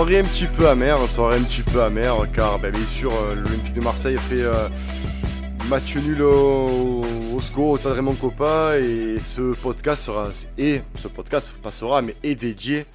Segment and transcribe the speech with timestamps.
[0.00, 3.34] Soirée un petit peu amère, soirée un petit peu amère, car ben, bien sûr euh,
[3.34, 4.66] l'Olympique de Marseille a fait euh,
[5.68, 7.02] match nul au,
[7.34, 12.16] au score au Stade Raymond Coppa et ce podcast sera et ce podcast passera mais
[12.22, 12.86] est dédié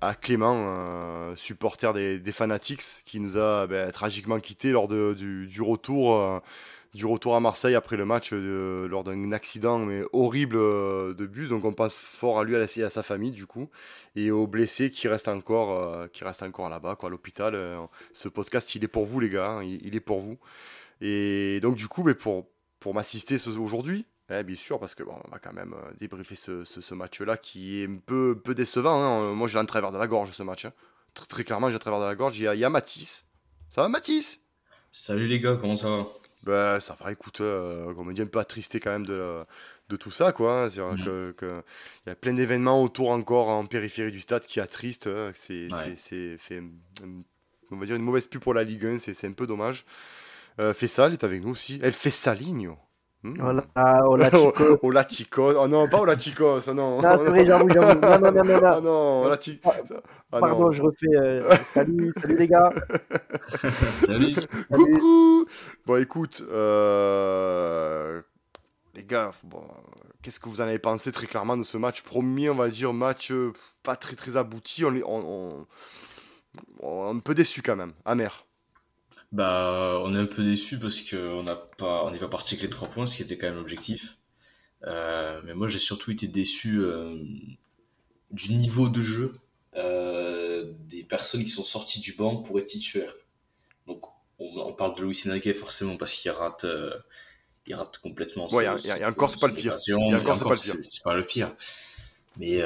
[0.00, 5.60] à Clément, euh, supporter des, des Fanatics, qui nous a ben, tragiquement quitté lors du,
[5.60, 6.40] retour.
[6.94, 11.26] Du retour à Marseille après le match euh, lors d'un accident mais horrible euh, de
[11.26, 11.48] bus.
[11.48, 13.68] Donc on pense fort à lui et à sa famille du coup.
[14.14, 17.58] Et aux blessés qui restent encore euh, qui restent encore là-bas quoi à l'hôpital
[18.12, 20.38] ce podcast il est pour vous les gars hein, il, est pour vous.
[21.00, 22.46] Et donc du coup mais pour
[22.78, 26.64] pour m'assister aujourd'hui eh, bien sûr parce que bon, on va quand même débriefer ce,
[26.64, 29.34] ce, match là qui est un peu peu décevant hein.
[29.34, 30.72] moi j'ai un travers de la gorge ce match hein.
[31.12, 32.38] très, clairement j'ai un travers de la gorge.
[32.38, 33.26] Il y a, il y a Mathis.
[33.70, 34.40] Ça va Mathis?
[34.92, 36.06] Salut les gars, comment ça va?
[36.44, 39.46] Bah, ça va, écoute, euh, on me dit un peu attristé quand même de, la-
[39.88, 40.64] de tout ça, quoi.
[40.64, 40.70] hein.
[40.70, 41.32] C'est Mhm.
[41.34, 41.62] que,
[42.06, 45.06] y a plein d'événements autour encore en périphérie du stade qui attristent.
[45.08, 45.94] hein, C'est, Ouais.
[45.96, 46.62] c'est, fait,
[47.70, 49.84] on va dire, une mauvaise pub pour la Ligue 1, c'est, c'est un peu dommage.
[50.60, 51.80] Euh, Fessal est avec nous aussi.
[51.82, 52.78] Elle fait Saligno.
[53.24, 53.40] Hmm.
[53.40, 53.64] Hola,
[54.06, 54.78] hola chicos.
[54.82, 55.54] Hola chicos.
[55.58, 57.00] Oh non, pas hola chicos, oh non.
[57.00, 57.98] Non, c'est vrai, j'avoue, j'avoue.
[57.98, 58.80] Non, non, non, non, Ah non.
[58.82, 59.72] non, hola chi- Ah,
[60.30, 60.72] Ah Pardon, non.
[60.72, 61.06] je refais.
[61.16, 62.70] euh, salut, salut les gars.
[64.06, 64.36] Salut.
[64.70, 65.46] Coucou
[65.86, 68.20] Bon, écoute, euh,
[68.94, 69.62] les gars, bon,
[70.20, 72.02] qu'est-ce que vous en avez pensé très clairement de ce match?
[72.02, 73.52] Premier, on va dire, match euh,
[73.82, 75.24] pas très très abouti, on est on,
[75.62, 75.66] on-
[76.80, 78.44] on un peu déçu quand même, amer.
[79.34, 82.62] Bah, on est un peu déçus parce qu'on n'a pas, on n'est pas parti avec
[82.62, 84.16] les trois points, ce qui était quand même l'objectif.
[84.86, 87.16] Euh, mais moi, j'ai surtout été déçu euh,
[88.30, 89.34] du niveau de jeu
[89.76, 93.14] euh, des personnes qui sont sorties du banc pour être titulaires.
[93.88, 94.04] Donc,
[94.38, 96.64] on, on parle de Luis Enrique forcément parce qu'il rate,
[97.66, 98.46] il rate complètement.
[98.54, 99.72] Ouais, et- et ses- encore, c'est pas le pire.
[99.72, 100.10] occasions.
[100.10, 100.76] Et encore, c'est pas le pire.
[100.80, 101.52] c'est pas le pire.
[102.36, 102.60] Mais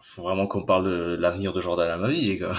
[0.00, 2.54] faut vraiment qu'on parle de l'avenir de Jordan Amavi, les gars.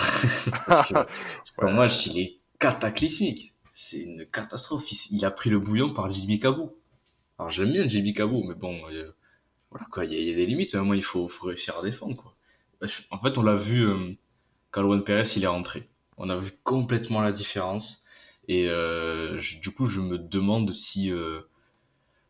[0.68, 0.94] Parce que
[1.46, 1.74] son Ouais.
[1.74, 3.54] match, il est cataclysmique.
[3.72, 4.92] C'est une catastrophe.
[4.92, 6.72] Il, il a pris le bouillon par JB Kabou.
[7.40, 9.12] Alors j'aime bien JB Kabou, mais bon, euh,
[9.72, 10.76] voilà quoi, il y, a- il y a des limites.
[10.76, 12.16] À moment, il faut, faut réussir à défendre.
[12.16, 12.36] Quoi.
[13.12, 14.14] En fait, on l'a vu euh,
[14.72, 15.90] quand Perez il est rentré.
[16.18, 18.04] On a vu complètement la différence.
[18.48, 21.42] Et euh, je- du coup, je me demande si, euh,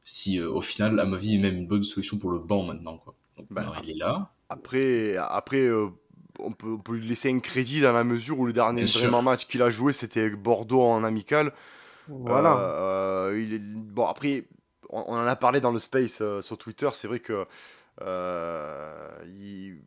[0.06, 2.98] si au final, Amavi est même une bonne solution pour le banc maintenant.
[2.98, 3.16] Quoi.
[3.38, 4.32] Donc, Bah, maintenant, il est là.
[4.50, 5.70] Après, après
[6.40, 8.88] on, peut, on peut lui laisser un crédit dans la mesure où le dernier Bien
[8.88, 9.02] sûr.
[9.02, 11.54] vraiment match qu'il a joué, c'était Bordeaux en amical.
[12.08, 12.58] Voilà.
[12.58, 13.62] Euh, il est...
[13.64, 14.46] Bon, après,
[14.90, 16.90] on, on en a parlé dans le space euh, sur Twitter.
[16.94, 17.46] C'est vrai que
[18.02, 19.82] euh, il,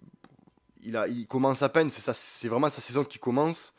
[0.82, 1.90] il, a, il commence à peine.
[1.90, 3.74] C'est vraiment sa saison qui commence.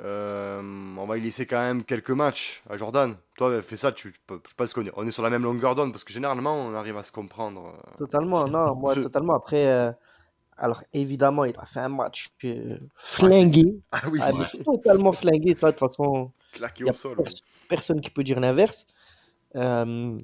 [0.00, 0.60] Euh,
[0.96, 3.16] on va lui laisser quand même quelques matchs à Jordan.
[3.36, 3.90] Toi, fais ça.
[3.90, 6.54] Tu, je pense qu'on est, on est sur la même longueur d'onde parce que généralement,
[6.54, 7.74] on arrive à se comprendre.
[7.96, 9.34] Totalement, non, moi, Ce- totalement.
[9.34, 9.90] Après, euh,
[10.58, 13.76] alors évidemment, il a fait un match euh, flingué.
[13.92, 14.46] Ah oui, Ah, Ouais.
[14.64, 17.16] totalement flingué, ça, de toute façon, claqué il y a au sol.
[17.16, 17.32] pers-
[17.68, 18.86] personne qui peut dire l'inverse.
[19.56, 20.18] Euh,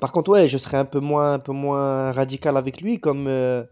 [0.00, 3.26] par contre, ouais, je serais un peu moins, un peu moins radical avec lui, comme
[3.28, 3.64] euh,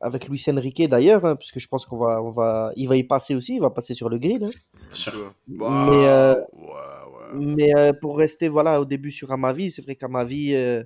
[0.00, 3.04] avec Luis Enrique d'ailleurs, hein, puisque je pense qu'on va, on va, il va y
[3.04, 4.44] passer aussi, il va passer sur le grill.
[4.44, 4.50] hein.
[4.74, 5.34] Bien sûr.
[5.48, 7.34] Bah, Mais, euh, ouais, ouais.
[7.34, 10.82] Mais euh, pour rester voilà, au début sur Amavi, c'est vrai qu'Amavi, euh,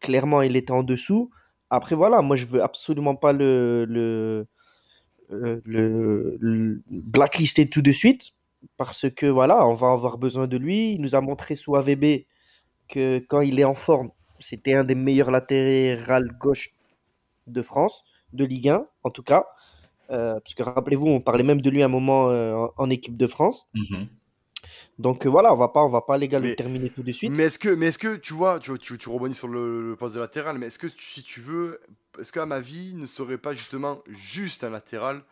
[0.00, 1.30] clairement, il était en dessous.
[1.74, 3.86] Après, voilà, moi, je veux absolument pas euh,
[5.30, 8.32] le, blacklister tout de suite
[8.76, 10.92] parce que voilà, on va avoir besoin de lui.
[10.92, 12.26] Il nous a montré sous AVB
[12.88, 16.74] que quand il est en forme, c'était un des meilleurs latérales gauche
[17.46, 19.46] de France, de Ligue 1 en tout cas.
[20.10, 23.16] Euh, parce que rappelez-vous, on parlait même de lui à un moment euh, en, équipe
[23.16, 23.70] de France.
[23.72, 24.08] Mhm.
[25.02, 27.12] Donc euh, voilà, on va pas, on va pas les gars le terminer tout de
[27.12, 27.34] suite.
[27.34, 29.96] Mais est-ce que, mais est-ce que tu vois, tu, tu, tu rebondis sur le, le
[29.96, 31.80] poste de latéral, mais est-ce que tu- si tu veux,
[32.20, 35.22] est-ce qu'à ma vie ne serait pas justement juste un latéral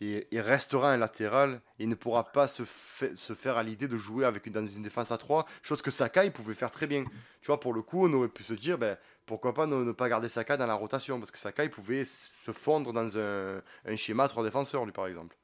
[0.00, 3.88] et, et restera un latéral et ne pourra pas se, fa- se faire à l'idée
[3.88, 6.86] de jouer avec une, dans une défense à 3, chose que Sakai pouvait faire très
[6.86, 7.04] bien.
[7.40, 8.96] Tu vois, pour le coup, on aurait pu se dire, ben,
[9.26, 12.30] pourquoi pas ne, ne pas garder Sakai dans la rotation, parce que Sakai pouvait s-
[12.44, 15.36] se fondre dans un, un schéma 3 défenseurs, lui, par exemple.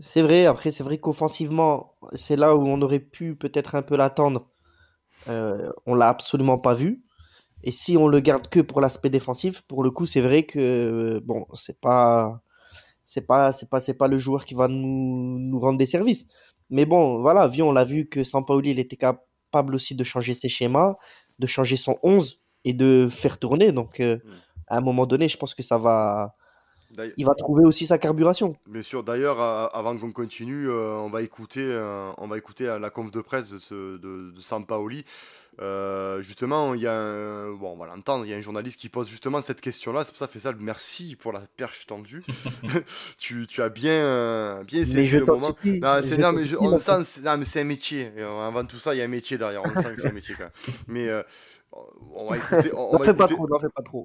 [0.00, 3.96] C'est vrai, après, c'est vrai qu'offensivement, c'est là où on aurait pu peut-être un peu
[3.96, 4.48] l'attendre.
[5.28, 7.02] Euh, on l'a absolument pas vu.
[7.62, 11.20] Et si on le garde que pour l'aspect défensif, pour le coup, c'est vrai que
[11.24, 12.42] bon, c'est pas,
[13.04, 16.28] c'est pas, c'est pas, c'est pas le joueur qui va nous, nous rendre des services.
[16.70, 20.34] Mais bon, voilà, vu, on l'a vu que Sampaoli, il était capable aussi de changer
[20.34, 20.96] ses schémas,
[21.38, 23.72] de changer son 11 et de faire tourner.
[23.72, 24.30] Donc, euh, Mm.
[24.68, 26.34] à un moment donné, je pense que ça va,
[27.16, 28.56] il va trouver aussi sa carburation.
[28.66, 29.02] Bien sûr.
[29.02, 31.66] D'ailleurs, avant qu'on continue, on va écouter,
[32.18, 35.04] on va écouter la conf de presse de, ce, de, de Sampaoli.
[35.62, 38.78] Euh, justement, il y a un, bon, on va l'entendre, il y a un journaliste
[38.78, 40.04] qui pose justement cette question-là.
[40.04, 40.52] C'est pour ça, fait ça.
[40.58, 42.22] Merci pour la perche tendue.
[43.18, 45.56] tu, tu, as bien, bien saisi le moment.
[45.64, 48.12] Non, c'est non, mais on sent, non, mais c'est un métier.
[48.16, 49.62] Et avant tout ça, il y a un métier derrière.
[49.64, 50.76] On sent que c'est un métier quand même.
[50.88, 51.22] Mais euh,
[52.14, 52.70] on va écouter.
[52.74, 53.16] On, on va écouter...
[53.16, 54.04] pas trop, n'en fais pas trop.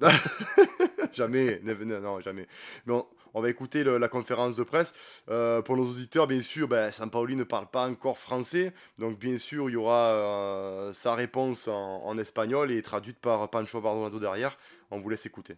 [1.13, 2.47] jamais, non, jamais.
[2.85, 4.93] Mais on, on va écouter la conférence de presse.
[5.29, 8.73] Euh, pour nos auditeurs, bien sûr, ben, Sampaoli ne parle pas encore français.
[8.97, 13.79] Donc, bien sûr, il y aura euh, sa réponse en, espagnol et traduite par Pancho
[13.79, 14.57] Bardonado derrière.
[14.91, 15.55] On vous laisse écouter.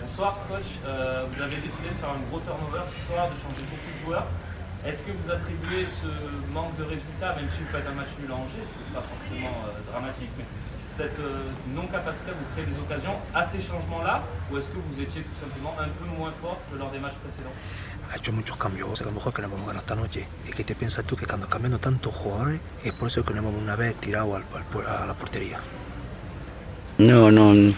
[0.00, 0.62] Bonsoir, coach.
[0.84, 4.04] Euh, vous avez décidé de faire un gros turnover ce soir, de changer beaucoup de
[4.04, 4.26] joueurs.
[4.84, 6.10] Est-ce que vous attribuez ce
[6.52, 9.06] manque de résultats, même si vous faites un match nul à Angers, ce n'est pas
[9.06, 9.54] forcément
[9.86, 10.44] dramatique, mais
[10.96, 15.00] cette euh, non-capacité à vous créer des occasions à ces changements-là Ou est-ce que vous
[15.00, 17.54] étiez tout simplement un peu moins fort que lors des matchs précédents?
[18.10, 20.26] Ha hecho muchos cambios, a lo mejor que no hemos ganado esta noche.
[20.46, 23.40] ¿Y qué te piensas tú que cuando cambiando tantos jugadores es por eso que no
[23.40, 25.60] hemos una vez tirado al, al, a la portería?
[26.98, 27.72] No, no.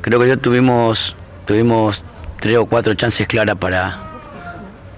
[0.00, 1.14] Creo que ya tuvimos,
[1.46, 2.02] tuvimos
[2.40, 3.98] tres o cuatro chances claras para,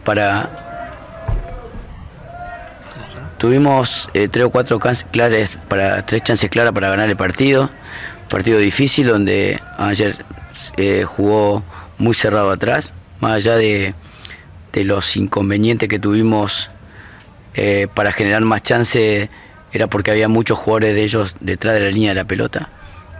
[0.04, 0.71] para
[3.42, 7.70] Tuvimos eh, tres o cuatro claras para, tres chances claras para ganar el partido.
[8.28, 10.24] Partido difícil donde ayer
[10.76, 11.64] eh, jugó
[11.98, 12.94] muy cerrado atrás.
[13.18, 13.96] Más allá de,
[14.74, 16.70] los inconvenientes que tuvimos
[17.54, 19.28] eh, para generar más chances,
[19.72, 22.68] era porque había muchos jugadores de ellos detrás de la línea de la pelota.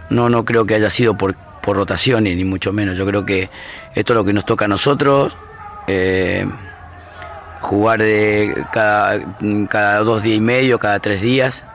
[0.09, 2.97] No, no creo que haya sido por, por rotaciones, ni mucho menos.
[2.97, 3.49] Yo creo que
[3.93, 5.35] esto es lo que nos toca a nosotros
[7.63, 11.65] jugar de cada, dos días y medio, cada tres días.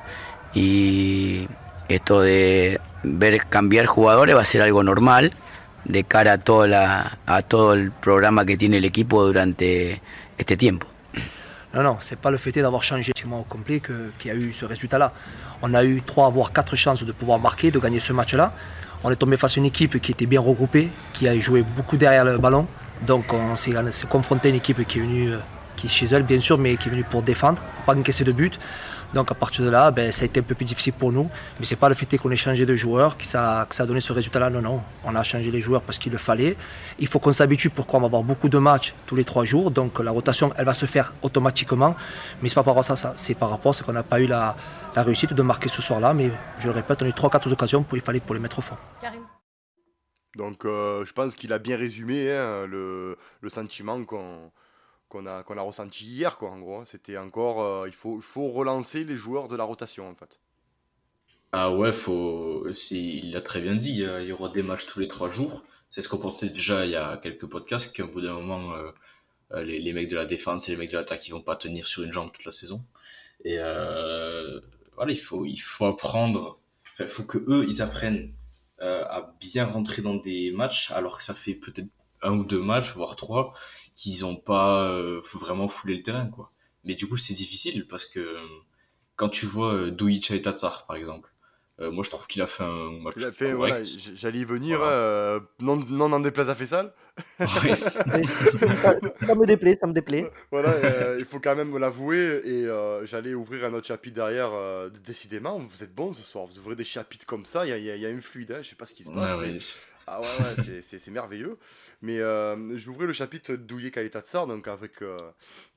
[0.55, 1.49] Y
[1.89, 5.33] esto de ver cambiar jugadores va a ser algo normal
[5.85, 10.01] de cara a, toda la, a todo el programa que tiene el equipo durante
[10.37, 10.87] este tiempo.
[11.75, 13.83] Non, non, c'est pas le fait d'avoir changé au complet
[14.19, 15.13] qui a eu ce résultat-là.
[15.61, 18.53] On a eu trois, voire quatre chances de pouvoir marquer, de gagner ce match-là.
[19.05, 21.97] On est tombé face à une équipe qui était bien regroupée, qui a joué beaucoup
[21.99, 22.67] derrière le ballon.
[23.07, 23.75] Donc on s'est
[24.09, 25.39] confronté à une équipe qui est venue euh,
[25.79, 28.25] qui est chez elle bien sûr, mais qui est venu pour défendre, pour pas encaisser
[28.25, 28.59] de but.
[29.15, 31.31] Donc à partir de là, ben, ça a été un peu plus difficile pour nous.
[31.59, 33.87] Mais c'est pas le fait qu'on ait changé de joueur que ça, que ça a
[33.87, 34.51] donné ce résultat-là.
[34.51, 34.83] Non, non.
[35.05, 36.57] On a changé les joueurs parce qu'il le fallait.
[36.99, 39.71] Il faut qu'on s'habitue pour qu'on va avoir beaucoup de matchs tous les trois jours.
[39.71, 41.97] Donc la rotation, elle va se faire automatiquement.
[42.43, 44.21] Mais c'est pas par rapport à ça, c'est par rapport à ce qu'on n'a pas
[44.21, 44.57] eu la,
[44.95, 46.13] la, réussite de marquer ce soir-là.
[46.13, 48.41] Mais je le répète, on a eu trois, quatre occasions pour il fallait pour les
[48.41, 48.77] mettre au fond.
[50.37, 54.53] Donc euh, je pense qu'il a bien résumé hein, le, le sentiment qu'on
[55.09, 56.85] qu'on a, qu'on a ressenti hier, quoi, en gros.
[56.85, 57.63] C'était encore.
[57.63, 60.39] Euh, il, faut, il faut relancer les joueurs de la rotation, en fait.
[61.53, 62.67] Ah ouais, faut...
[62.91, 65.65] il l'a très bien dit, il y aura des matchs tous les trois jours.
[65.91, 68.91] C'est ce qu'on pensait déjà il y a quelques podcasts, qu'à bout d'un moment, euh,
[69.53, 71.57] euh, les, les, mecs de la défense et les mecs de l'attaque, ils vont pas
[71.57, 72.83] tenir sur une jambe toute la saison.
[73.45, 76.59] Et voilà, il faut, il faut apprendre,
[76.99, 78.33] il faut que eux, ils apprennent
[78.81, 81.89] à bien rentrer dans des matchs, alors que ça fait peut-être
[82.21, 83.55] un ou deux matchs, voire trois,
[83.99, 86.53] qu'ils ont pas euh, vraiment foulé le terrain quoi.
[86.85, 88.37] Mais du coup c'est difficile parce que
[89.17, 91.29] quand tu vois euh, Douicha et Tatsar par exemple,
[91.81, 94.45] euh, moi je trouve qu'il a fait un match il a fait, voilà, j'allais y
[94.45, 94.79] venir,
[95.59, 96.95] non, non en déplaise à Fessal.
[97.41, 100.31] ça me déplaît, ça me déplaît.
[100.53, 102.69] Voilà, il faut quand même l'avouer et
[103.03, 104.53] j'allais ouvrir un autre chapitre derrière.
[105.05, 107.97] décidément, vous êtes bon ce soir, vous ouvrez des chapitres comme ça, il y a,
[107.97, 109.83] y a, une fluide, hein, je sais pas ce qui se passe.
[110.11, 111.59] Ah ouais, ouais c'est merveilleux.
[112.01, 115.19] Mais euh, j'ouvrais le chapitre Douillet Kaletatsar, donc avec euh,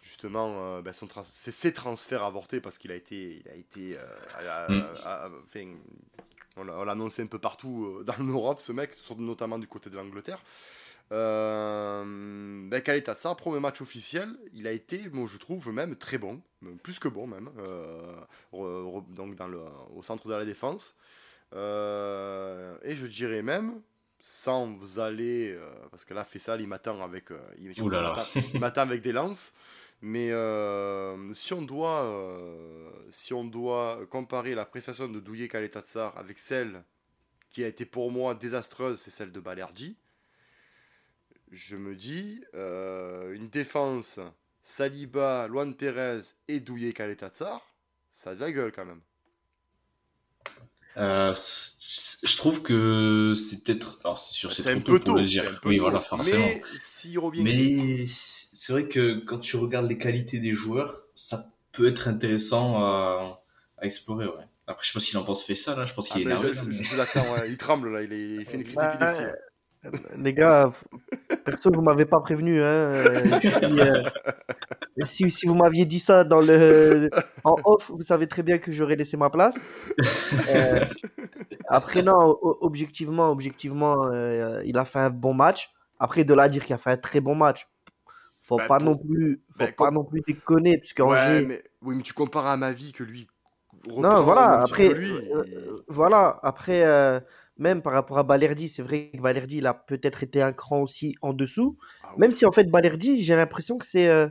[0.04, 3.42] justement euh, ben son ses, transferts avortés parce qu'il a été.
[3.44, 3.98] Il a été
[4.70, 5.76] mm.
[6.58, 10.44] on l'a annoncé un peu partout dans l'Europe, ce mec, notamment du côté de l'Angleterre.
[11.12, 12.04] Euh,
[12.70, 16.40] ben Kaletatsar, premier match officiel, il a été, moi je trouve même très bon,
[16.84, 17.50] plus que bon même,
[18.54, 19.60] donc dans le,
[19.94, 20.96] au centre de la défense.
[21.52, 23.82] et je dirais même,
[24.22, 29.02] sans vous aller, euh, parce que là, Fessal, il m'attend avec, euh, il, m'attend avec
[29.02, 29.54] des lances.
[30.04, 32.12] Mais euh, si, on doit,
[33.12, 36.84] si on doit comparer la prestation de Douillet Kaletatsar avec celle
[37.50, 39.96] qui a été pour moi désastreuse, c'est celle de Balerdi.
[41.52, 44.20] Je me dis, une défense
[44.64, 47.62] Saliba, Luan Perez et Douillet Kaletatsar,
[48.12, 49.02] ça a de la gueule quand même.
[50.98, 51.34] Euh,
[52.24, 54.00] je trouve que c'est peut-être.
[54.04, 55.18] Alors, c'est sûr, c'est un peu tôt.
[55.66, 56.46] oui, voilà, forcément.
[56.46, 57.44] Mais s'il revient.
[57.44, 62.84] Mais c'est vrai que quand tu regardes les qualités des joueurs, ça peut être intéressant
[62.84, 63.44] à,
[63.78, 64.34] à explorer, ouais.
[64.68, 65.86] Après, je sais pas s'il en pense fait ça, là.
[65.86, 66.54] Je pense qu'il est ah, énervé.
[66.54, 68.04] Je, je, je, il tremble, là.
[68.04, 69.14] Il, est, il fait une critique bah,
[70.18, 70.72] Les gars,
[71.46, 72.62] Perso, vous m'avez pas prévenu.
[72.62, 73.04] Hein.
[75.00, 77.10] euh, si, euh, vous m'aviez dit ça dans le
[77.44, 79.56] en off, vous savez très bien que j'aurais laissé ma place.
[80.50, 80.80] Euh,
[81.70, 85.72] après, non, objectivement, objectivement, euh, il a fait un bon match.
[86.00, 87.68] Après, de là à dire qu'il a fait un très bon match,
[88.42, 91.62] faut Bah, pas pour- non plus, faut bah, pas non plus déconner, parce Ouais, mais,
[91.82, 93.28] oui, mais tu compares à ma vie que lui.
[93.88, 95.12] Non, reprend voilà, après, lui.
[95.12, 97.20] euh, euh, voilà, après, euh,
[97.58, 100.82] même par rapport à Balerdi, c'est vrai que Balerdi, il a peut-être été un cran
[100.82, 101.78] aussi en dessous.
[102.04, 104.28] Ah Même si en fait, Balerdi, j'ai l'impression que c'est euh,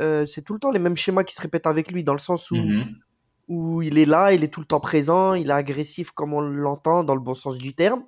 [0.00, 2.18] euh, c'est tout le temps les mêmes schémas qui se répètent avec lui, dans le
[2.20, 2.98] sens où, Mhm.
[3.48, 6.40] où il est là, il est tout le temps présent, il est agressif comme on
[6.40, 8.04] l'entend, dans le bon sens du terme.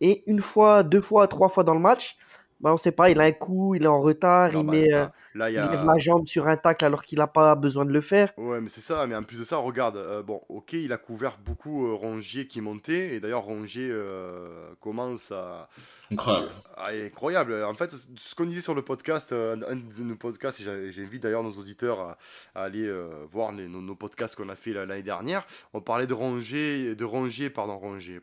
[0.00, 2.16] Et une fois, deux fois, trois fois dans le match,
[2.60, 4.72] bah, on sait pas, il a un coup, il est en retard, Non, il bah,
[4.72, 5.68] met, euh, attends, là, il y il a.
[5.68, 8.32] lève la jambe sur un tacle alors qu'il n'a pas besoin de le faire.
[8.36, 10.98] Ouais, mais c'est ça, mais en plus de ça, regarde, euh, bon, ok, il a
[10.98, 15.70] couvert beaucoup euh, Rongier qui montait, et d'ailleurs Rongier euh, commence à...
[16.10, 16.50] Incroyable.
[16.76, 17.64] Ah, incroyable.
[17.64, 21.42] En fait, ce qu'on disait sur le podcast, euh, un de nos podcasts, j'invite d'ailleurs
[21.42, 22.18] nos auditeurs à,
[22.54, 26.94] aller euh, voir nos, podcasts qu'on a fait la- l'année dernière, on parlait de Rongier,
[26.94, 28.20] de Rongier, pardon, Rongier,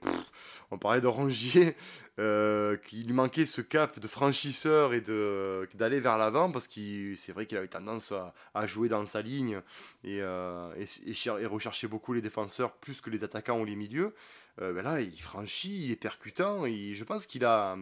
[0.72, 1.76] on parlait de Rongier,
[2.20, 7.32] euh, qu'il manquait ce cap de franchisseur et de d'aller vers l'avant, parce que c'est
[7.32, 8.14] vrai qu'il avait tendance
[8.54, 9.62] à, jouer dans sa ligne
[10.04, 13.76] et, euh, et, et et rechercher beaucoup les défenseurs plus que les attaquants ou les
[13.76, 14.14] milieux.
[14.62, 17.76] Euh, ben là, il franchit, il est percutant, et je pense qu'il a,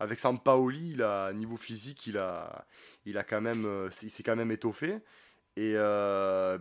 [0.00, 2.66] avec Sampaoli, il a, niveau physique, il a,
[3.06, 4.98] il a quand même, euh, il s'est quand même étoffé.
[5.56, 6.58] Et euh,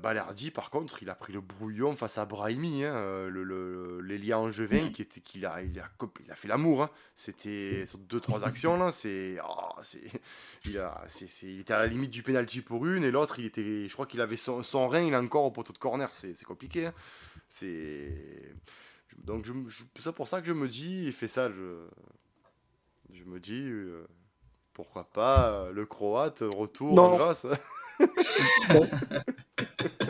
[0.54, 4.90] par contre, il a pris le brouillon face à Brahimi, hein, le, le, l'Elia Angevin,
[4.92, 6.84] qui était, qu'il a, il a, cop- il a fait l'amour.
[6.84, 6.90] hein.
[7.16, 10.02] C'était sur deux trois actions là, c'est, oh, c'est,
[10.66, 13.40] il a, c'est, c'est- il était à la limite du penalty pour une, et l'autre,
[13.40, 15.78] il était, je crois qu'il avait son, son rein, il est encore au poteau de
[15.78, 16.10] corner.
[16.16, 16.88] C'est, c'est compliqué.
[16.88, 16.94] hein.
[17.48, 18.12] C'est,
[19.18, 21.50] donc je, je- c'est pour ça que je me dis, il fait ça.
[21.50, 21.88] Je,
[23.12, 24.08] je me dis, euh,
[24.74, 27.04] pourquoi pas euh, le Croate retour Non.
[27.06, 27.46] en grâce.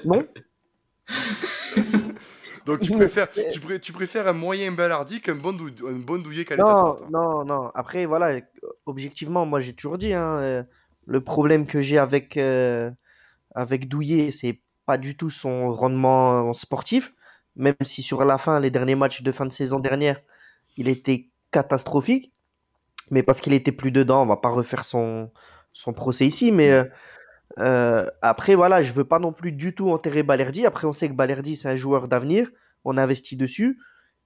[0.05, 0.25] Non
[2.65, 6.21] Donc tu préfères, tu, pré- tu préfères un moyen Ballardi qu'un bon, dou, un bon
[6.21, 7.71] douillet Non, non, non.
[7.73, 8.41] Après, voilà,
[8.85, 10.63] objectivement, moi j'ai toujours dit, hein, euh,
[11.05, 12.37] le problème que j'ai avec,
[13.55, 17.13] avec Douillet, c'est pas du tout son rendement sportif,
[17.55, 20.21] même si sur la fin, les derniers matchs de fin de saison dernière,
[20.77, 22.31] il était catastrophique,
[23.11, 25.31] mais parce qu'il était plus dedans, on va pas refaire son,
[25.73, 26.83] son procès ici, mais euh,
[27.57, 30.65] euh, après, voilà, je veux pas non plus du tout enterrer Balerdi.
[30.65, 32.49] Après, on sait que Balerdi, c'est un joueur d'avenir,
[32.85, 33.79] on investit dessus.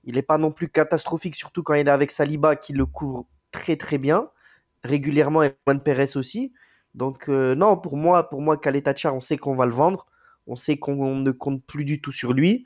[0.03, 3.25] Il n'est pas non plus catastrophique, surtout quand il est avec Saliba qui le couvre
[3.51, 4.29] très très bien,
[4.83, 6.53] régulièrement et Juan Pérez aussi.
[6.93, 8.59] Donc euh, non, pour moi, pour moi,
[9.05, 10.07] on sait qu'on va le vendre,
[10.47, 12.65] on sait qu'on ne compte plus du tout sur lui.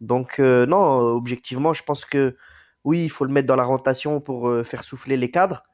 [0.00, 2.36] Donc euh, non, objectivement, je pense que
[2.84, 5.64] oui, il faut le mettre dans la rotation pour euh, faire souffler les cadres.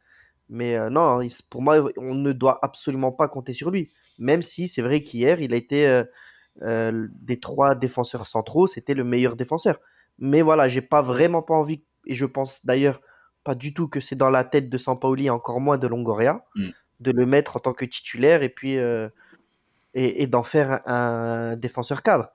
[0.49, 3.93] Mais euh, non, pour moi, on ne doit absolument pas compter sur lui.
[4.19, 6.03] Même si c'est vrai qu'hier, il a été
[6.63, 9.79] des trois défenseurs centraux, c'était le meilleur défenseur.
[10.19, 13.01] Mais voilà, j'ai pas vraiment pas envie, et je pense d'ailleurs
[13.45, 16.71] pas du tout que c'est dans la tête de Sampaoli, encore moins de Longoria, Mm.
[17.01, 18.77] de le mettre en tant que titulaire et puis
[19.95, 22.31] et, et d'en faire un, un défenseur cadre.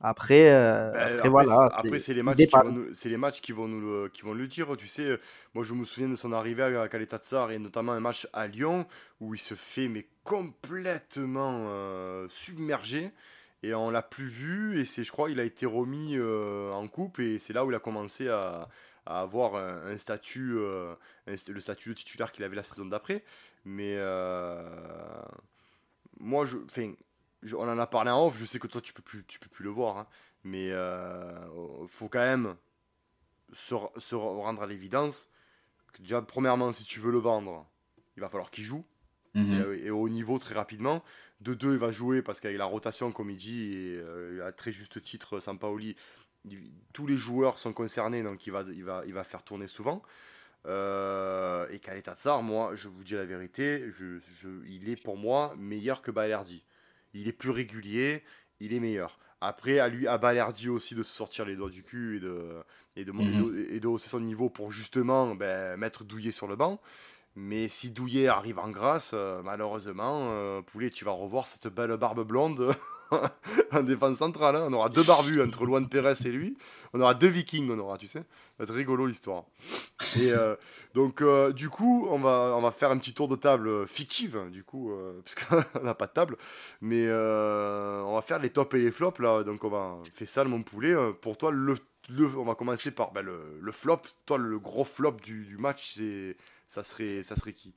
[0.00, 1.46] Après, euh, Ben, après, après, voilà.
[1.46, 4.08] c'est- après, c'est les matchs qui vont nous, c'est les matchs qui vont nous le,
[4.08, 4.76] qui vont le dire.
[4.76, 5.18] Tu sais,
[5.54, 8.46] moi je me souviens de son arrivée à Caleta Tsar et notamment un match à
[8.46, 8.86] Lyon
[9.20, 13.10] où il se fait mais complètement euh, submergé
[13.62, 16.86] et on l'a plus vu et c'est je crois il a été remis euh, en
[16.88, 18.68] coupe et c'est là où il a commencé à,
[19.06, 20.94] à avoir un, un statut euh,
[21.26, 23.24] un le statut de titulaire qu'il avait la saison d'après.
[23.64, 23.96] Mais
[26.20, 26.56] moi je-
[27.54, 29.48] on en a parlé en off, je sais que toi tu peux plus, tu peux
[29.48, 30.06] plus le voir, hein,
[30.44, 32.56] mais euh, faut quand même
[33.52, 33.74] se,
[34.14, 35.28] rendre à l'évidence
[35.92, 37.66] que déjà, premièrement, si tu veux le vendre,
[38.16, 38.84] il va falloir qu'il joue,
[39.34, 39.52] Mhm.
[39.52, 41.04] et, euh, et au niveau très rapidement.
[41.42, 44.52] De deux, il va jouer parce qu'avec la rotation, comme il dit, et euh, à
[44.52, 45.94] très juste titre, Sampaoli,
[46.46, 49.66] il- tous les joueurs sont concernés, donc il va, il va, il va faire tourner
[49.66, 50.02] souvent.
[50.66, 55.16] Euh, et Kaleta Tsar, moi, je vous dis la vérité, je, je- il est pour
[55.16, 56.64] moi meilleur que Balerdi.
[57.16, 58.22] Il est plus régulier,
[58.60, 59.18] il est meilleur.
[59.40, 62.62] Après, à lui, à Balerdi aussi de se sortir les doigts du cul et de,
[62.96, 63.20] et de, Mhm.
[63.20, 66.80] et de, et de hausser son niveau pour justement ben, mettre Douillet sur le banc.
[67.38, 71.94] Mais si Douillet arrive en grâce, euh, malheureusement, euh, Poulet, tu vas revoir cette belle
[71.98, 72.74] barbe blonde
[73.72, 74.56] en défense centrale.
[74.56, 74.68] hein.
[74.70, 76.56] On aura deux barbus entre Luan Pérez et lui.
[76.94, 78.20] On aura deux vikings, on aura, tu sais.
[78.20, 78.24] Ça
[78.60, 79.44] va être rigolo l'histoire.
[80.18, 80.56] Et euh,
[80.94, 84.64] donc, du coup, on va, on va faire un petit tour de table fictive, du
[84.64, 84.90] coup,
[85.24, 86.38] parce n'a pas de table.
[86.80, 89.44] Mais on va faire les tops et les flops, là.
[89.44, 90.94] Donc, on va faire ça, mon poulet.
[91.20, 91.74] Pour toi, le,
[92.36, 94.00] on va commencer par ben, le, le flop.
[94.24, 97.74] Toi, le gros flop du, du match, c'est, ça, serait, qui?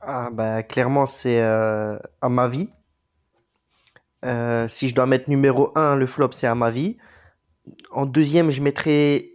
[0.00, 2.68] Ah, bah, clairement, c'est euh, à ma vie.
[4.24, 6.96] Euh, si je dois mettre numéro 1, le flop, c'est à ma vie.
[7.90, 9.30] En deuxième, je mettrais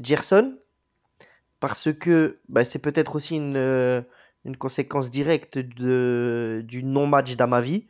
[0.00, 0.56] Gerson.
[1.60, 4.02] Parce que bah, c'est peut-être aussi une, euh,
[4.58, 7.86] conséquence directe du non-match d'Amavi.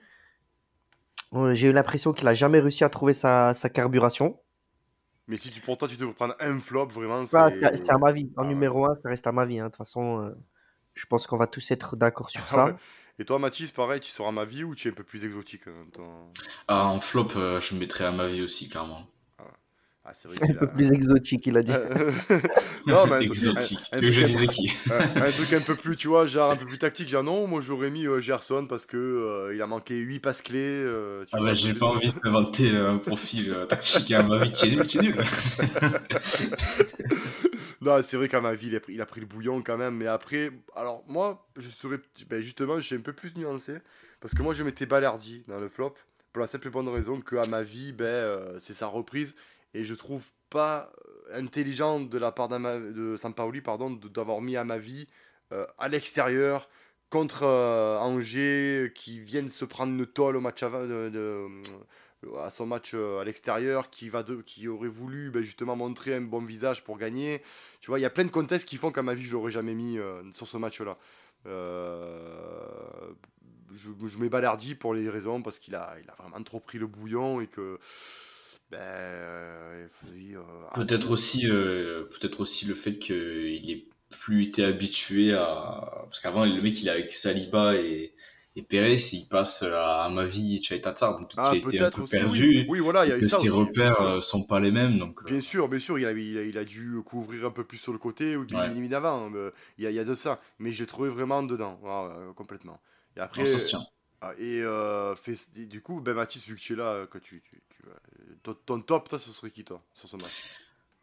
[1.34, 4.40] Euh, J'ai eu l'impression qu'il a jamais réussi à trouver sa carburation.
[5.28, 7.37] Mais si tu, pour toi, tu devrais prendre un flop, vraiment, c'est.
[7.38, 8.30] Ah, c'est à ma vie.
[8.37, 9.58] En Ah numéro 1, ça reste à ma vie.
[9.58, 9.66] hein.
[9.66, 10.30] De toute façon, euh,
[10.94, 12.64] je pense qu'on va tous être d'accord sur Ah ça.
[12.66, 12.75] ouais.
[13.18, 15.64] Et toi, Mathis, pareil, tu seras ma vie ou tu es un peu plus exotique
[15.92, 16.30] ton-
[16.68, 19.06] en flop, euh, je mettrais à ma vie aussi, clairement.
[20.10, 21.70] Ah, c'est vrai Un peu a- plus exotique, il a dit.
[22.86, 23.78] non, mais un truc- Exotique.
[23.92, 26.26] un- que je truc un- disais qui un, un truc un peu plus, tu vois,
[26.26, 27.10] genre un peu plus tactique.
[27.10, 30.40] Genre, non, moi j'aurais mis euh, Gerson parce que euh, il a manqué 8 passes
[30.40, 30.58] clés.
[30.60, 33.66] euh, tu Ah vois, bah, j'ai peu pas envie de m'inventer euh, un profil euh,
[33.66, 34.50] tactique à ma vie.
[34.52, 35.16] Tu es nul, tu es nul.
[37.80, 39.76] Non, c'est vrai qu'à ma vie, il a, pris, il a pris le bouillon quand
[39.76, 39.94] même.
[39.96, 41.98] Mais après, alors moi, je serais.
[42.28, 43.74] Ben, justement, je suis un peu plus nuancé.
[44.20, 45.94] Parce que moi, je mettais Balerdi dans le flop.
[46.32, 49.34] Pour la simple et bonne raison qu'à ma vie, ben, euh, c'est sa reprise.
[49.75, 50.90] Et je trouve pas
[51.30, 55.06] euh, intelligent de la part de Sampaoli pardon, d'avoir mis à ma vie
[55.52, 56.68] euh, à l'extérieur
[57.10, 61.46] contre euh, Angers qui viennent se prendre une tôle au match de-
[62.38, 66.14] à son match euh, à l'extérieur qui va de, qui aurait voulu ben, justement montrer
[66.14, 67.42] un bon visage pour gagner.
[67.80, 69.52] Tu vois il y a plein de contextes qui font qu'à ma vie je l'aurais
[69.52, 70.98] jamais mis euh, sur ce match là
[73.75, 76.78] je, je mets Balardi pour les raisons parce qu'il a, il a vraiment trop pris
[76.78, 77.78] le bouillon et que
[78.70, 79.88] ben, euh,
[80.34, 86.02] euh, Peut-être aussi, euh, peut-être aussi le fait qu'il ait plus été habitué à.
[86.04, 88.14] Parce qu'avant, le mec, il est avec Saliba et,
[88.56, 91.90] et Pérez, et il passe à Amavi et Chaitatar, donc Ah, il a été un
[91.90, 92.54] peu aussi, perdu.
[92.58, 92.66] oui.
[92.66, 94.70] Oui, voilà, il y a et eu que ça ses aussi, repères sont pas les
[94.70, 94.98] mêmes.
[94.98, 97.64] Donc, Bien sûr, bien sûr, il a, il a, il a dû couvrir un peu
[97.64, 98.78] plus sur le côté ou bien Ouais.
[98.88, 99.30] d'avant.
[99.34, 100.40] euh, Il y, a, il y a de ça.
[100.60, 102.80] Mais j'ai trouvé vraiment dedans, voilà, euh, complètement.
[103.16, 103.87] Et après, non, ça se tient.
[104.20, 107.19] ah, et euh, fait- et du coup, ben Mathis, vu que tu es là, que
[107.19, 107.82] tu, tu, tu-
[108.42, 110.48] ton, top, toi, ce serait qui, toi, sur ce match?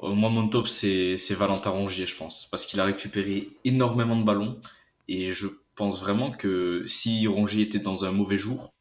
[0.03, 2.47] Euh, Moi, mon top, c'est Valentin Rongier, je pense.
[2.51, 4.59] Parce qu'il a récupéré énormément de ballons.
[5.07, 8.73] Et je pense vraiment que si Rongier était dans un mauvais jour,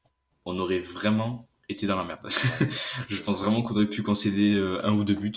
[0.44, 2.28] on aurait vraiment été dans la merde.
[3.10, 5.34] je pense vraiment qu'on aurait pu concéder euh, un ou deux buts.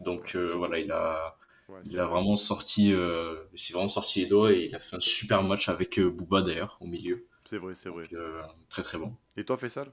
[0.00, 1.36] Donc euh, voilà, il a,
[1.68, 2.06] Ouais, il c'est a vrai.
[2.06, 5.68] vraiment sorti, euh, il vraiment sorti les doigts et il a fait un super match
[5.68, 7.26] avec Booba d'ailleurs au milieu.
[7.46, 8.10] C'est vrai, c'est vrai.
[8.10, 8.20] Donc,
[8.70, 9.16] très très bon.
[9.36, 9.92] Et toi, Faisal?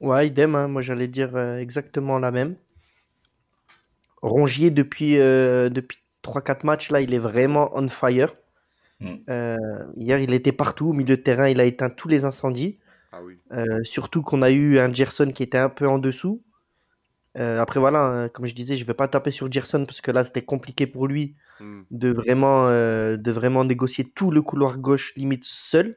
[0.00, 0.68] Ouais, idem, hein.
[0.68, 2.56] Moi j'allais dire euh, exactement la même.
[4.22, 8.34] Rongier, depuis, euh, depuis 3-4 matchs, là, il est vraiment on fire.
[9.00, 9.14] Mm.
[9.30, 9.56] Euh,
[9.96, 12.78] hier, il était partout au milieu de terrain, il a éteint tous les incendies.
[13.12, 13.38] Ah oui.
[13.52, 16.42] Euh, surtout qu'on a eu un Gerson qui était un peu en dessous.
[17.36, 20.10] Euh, après, voilà, hein, comme je disais, je vais pas taper sur Gerson parce que
[20.10, 21.82] là, c'était compliqué pour lui Hmm.
[21.90, 25.96] de vraiment, euh, de vraiment négocier tout le couloir gauche limite seul.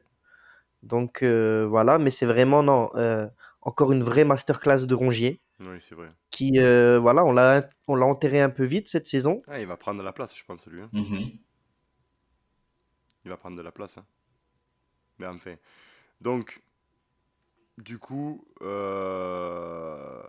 [0.82, 3.26] Donc euh, voilà, mais c'est vraiment non, euh,
[3.62, 6.10] encore une vraie masterclass de Rongier Oui, c'est vrai.
[6.30, 9.42] qui, euh, voilà, on l'a, on l'a enterré un peu vite cette saison.
[9.48, 10.82] Ah, il va prendre de la place, je pense, lui.
[10.82, 10.90] hein.
[10.92, 11.30] Mhm.
[13.24, 13.98] Il va prendre de la place.
[13.98, 14.04] hein.
[15.18, 15.54] Mais enfin.
[16.20, 16.60] Donc,
[17.78, 20.22] du coup, euh,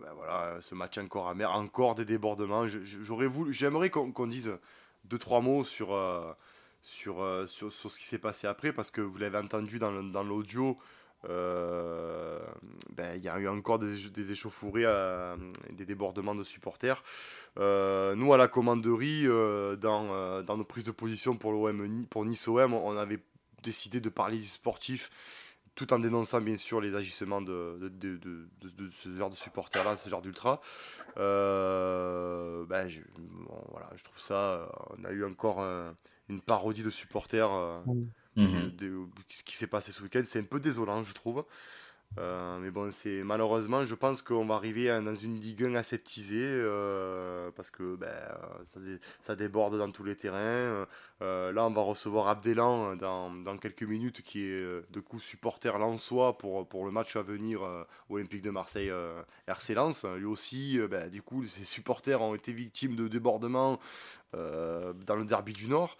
[0.00, 2.66] ben voilà, ce match encore amer, encore des débordements.
[2.68, 4.58] J'aurais voulu, j'aimerais qu'on dise
[5.04, 6.32] deux trois mots sur euh,
[6.82, 9.90] sur, euh, sur sur ce qui s'est passé après, parce que vous l'avez entendu dans
[9.90, 10.10] le-
[11.24, 12.38] euh,
[12.94, 15.36] ben, il y a eu encore des, des échauffourées, euh,
[15.70, 17.02] des débordements de supporters.
[17.58, 22.74] Euh, nous, à la commanderie, dans, dans nos prises de position pour, l'OM, pour Nice-OM,
[22.74, 23.20] on avait
[23.62, 25.10] décidé de parler du sportif,
[25.74, 27.90] tout en dénonçant bien sûr les agissements de,
[29.02, 30.60] ce genre de supporters-là, ce genre d'ultra.
[31.16, 33.00] Ben, je,
[33.70, 35.94] voilà, je trouve ça, on a eu encore un-
[36.28, 37.50] une parodie de supporters.
[38.36, 38.70] Mhm.
[38.76, 40.22] de, de- ce qui s'est passé ce week-end.
[40.24, 41.44] C'est un peu désolant, je trouve.
[42.18, 45.74] Euh, mais bon, c'est malheureusement, je pense qu'on va arriver à- dans une Ligue 1
[45.74, 50.86] aseptisée euh, parce que ben, euh, ça, dé- ça déborde dans tous les terrains.
[51.20, 55.76] Euh, là, on va recevoir Abdelan dans, dans quelques minutes, qui est de coup supporter
[55.78, 57.60] lensois pour, pour le match à venir
[58.08, 58.92] Olympique de Marseille
[59.48, 60.04] RC Lens.
[60.16, 63.80] Lui aussi, ben, du coup, ses supporters ont été victimes de débordements
[64.32, 65.98] dans le derby du Nord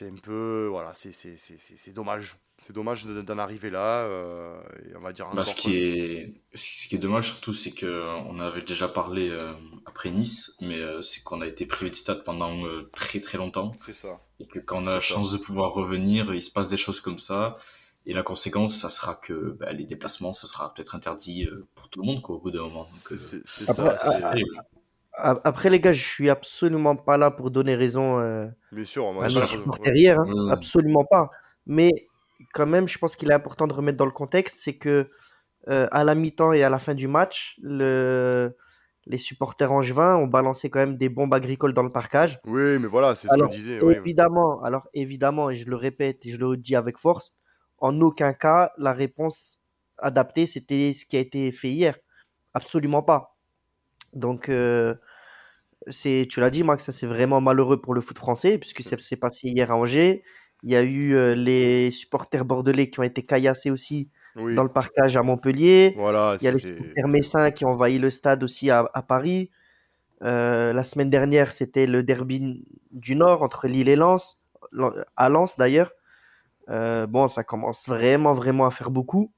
[0.00, 3.70] c'est un peu voilà c'est c'est- c'est- c'est- c'est dommage c'est dommage de- d'en arriver
[3.70, 4.60] là euh,
[4.90, 8.38] et on va dire Bah, ce, qui est, ce qui est dommage surtout, c'est qu'on
[8.40, 9.54] avait déjà parlé euh,
[9.86, 13.38] après Nice, mais euh, c'est qu'on a été privé de stade pendant euh, très très
[13.38, 13.72] longtemps.
[13.78, 15.14] c'est ça Et que quand on a la ça.
[15.14, 17.56] chance de pouvoir revenir, il se passe des choses comme ça.
[18.06, 21.88] Et la conséquence, ça sera que bah, les déplacements, ce sera peut-être interdit euh, pour
[21.90, 22.84] tout le monde quoi, au bout d'un moment.
[22.84, 24.42] Donc, c'est c'est- c'est Après-
[25.12, 29.24] Après, les gars, je suis absolument pas là pour donner raison euh, bien sûr moi
[29.24, 29.48] à je- nos ouais.
[29.48, 30.24] supporters hier, hein.
[30.26, 30.52] Ouais.
[30.52, 31.30] absolument pas.
[31.66, 31.90] Mais
[32.54, 35.10] quand même, je pense qu'il est important de remettre dans le contexte, c'est que
[35.68, 38.56] euh, à la mi-temps et à la fin du match, le,
[39.06, 42.40] les supporters angevins ont balancé quand même des bombes agricoles dans le parcage.
[42.46, 43.80] Oui, mais voilà, c'est ce qu'on disait.
[43.90, 47.34] Évidemment, alors évidemment, et je le répète et je le dis avec force,
[47.78, 49.58] en aucun cas la réponse
[49.98, 51.96] adaptée c'était ce qui a été fait hier.
[52.54, 53.36] Absolument pas.
[54.12, 54.94] Donc, euh,
[55.88, 58.98] c'est, tu l'as dit, Max, ça c'est vraiment malheureux pour le foot français, puisque ça
[58.98, 60.22] s'est passé hier à Angers.
[60.62, 64.68] Il y a eu euh, les supporters bordelais qui ont été caillassés aussi dans le
[64.68, 65.94] parcage à Montpellier.
[65.96, 69.50] Voilà, il y a les supporters messins qui ont envahi le stade aussi à, Paris.
[70.22, 74.38] Euh, la semaine dernière, c'était le derby du Nord entre Lille et Lens,
[75.16, 75.92] à Lens d'ailleurs.
[76.68, 79.32] Euh, bon, ça commence vraiment, vraiment à faire beaucoup.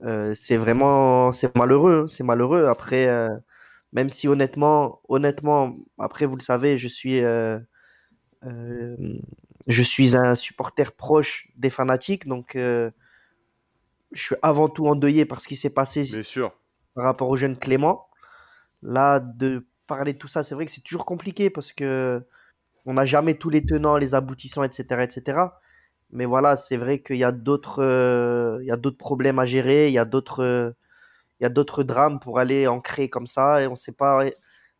[0.00, 2.66] c'est vraiment, c'est malheureux, hein, c'est malheureux.
[2.66, 3.08] Après,
[3.96, 7.58] même si honnêtement, honnêtement, après vous le savez, je suis, euh,
[8.44, 8.94] euh,
[9.68, 12.90] je suis un supporter proche des fanatiques, donc euh,
[14.12, 16.52] je suis avant tout endeuillé par ce qui s'est passé Bien sûr.
[16.94, 18.06] par rapport au jeune Clément.
[18.82, 22.22] Là, de parler de tout ça, c'est vrai que c'est toujours compliqué parce que
[22.84, 25.38] on n'a jamais tous les tenants, les aboutissants, etc., etc.
[26.10, 29.88] Mais voilà, c'est vrai qu'il y a d'autres, il y a d'autres problèmes à gérer,
[29.88, 30.76] il y a d'autres
[31.40, 34.24] il y a d'autres drames pour aller en créer comme ça et on sait pas.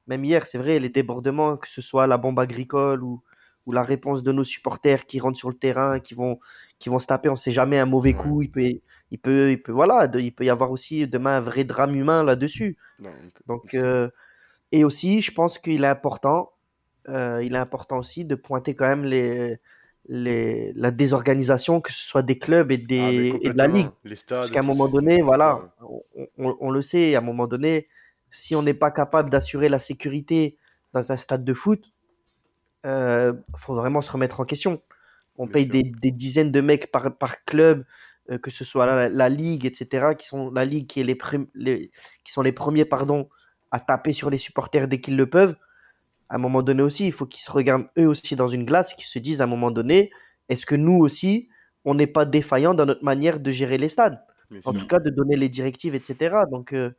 [0.06, 3.22] Même hier, c'est vrai, les débordements, que ce soit la bombe agricole ou,
[3.66, 6.38] ou la réponse de nos supporters qui rentrent sur le terrain, qui vont,
[6.78, 8.42] qui vont se taper, on sait jamais un mauvais coup.
[8.42, 8.62] Il peut,
[9.10, 12.22] il peut, il peut, voilà, il peut y avoir aussi demain un vrai drame humain
[12.22, 12.76] là-dessus.
[13.46, 14.08] Donc, euh,
[14.72, 16.52] et aussi, je pense qu'il est important,
[17.08, 19.58] euh, il est important aussi de pointer quand même les,
[20.08, 23.88] les, la désorganisation, que ce soit des clubs et, des, ah, de la ligue.
[24.04, 24.40] Les stades.
[24.40, 25.60] Parce qu'à un moment donné, voilà,
[26.38, 27.88] on, le sait, à un moment donné,
[28.30, 30.56] si on n'est pas capable d'assurer la sécurité
[30.92, 31.82] dans un stade de foot,
[32.84, 34.80] il euh, faut vraiment se remettre en question.
[35.38, 37.84] On paye des, dizaines de mecs par, par club,
[38.30, 41.18] euh, que ce soit la, ligue, etc., qui sont la ligue qui, est les,
[41.54, 41.90] les,
[42.24, 43.28] qui sont les premiers pardon,
[43.70, 45.56] à taper sur les supporters dès qu'ils le peuvent
[46.28, 48.92] à un moment donné aussi, il faut qu'ils se regardent eux aussi dans une glace
[48.92, 50.10] et qu'ils se disent à un moment donné,
[50.48, 51.48] est-ce que nous aussi,
[51.84, 54.20] on n'est pas défaillant dans notre manière de gérer les stades?
[54.64, 56.36] En tout cas, de donner les directives, etc.
[56.50, 56.90] Donc, euh,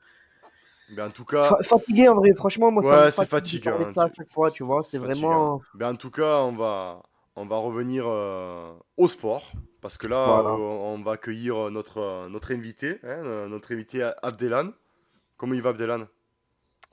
[0.99, 3.69] en tout cas, fatigué en vrai, franchement, moi, ouais, c'est fatigué.
[3.69, 5.61] Hein, à chaque fois, tu vois, c'est vraiment.
[5.73, 7.03] Ben, en tout cas, on va,
[7.35, 12.53] on va revenir euh, au sport parce que là, euh, on va accueillir notre, notre
[12.53, 14.71] invité, hein, notre invité Abdelan.
[15.37, 16.07] Comment il va, Abdelan?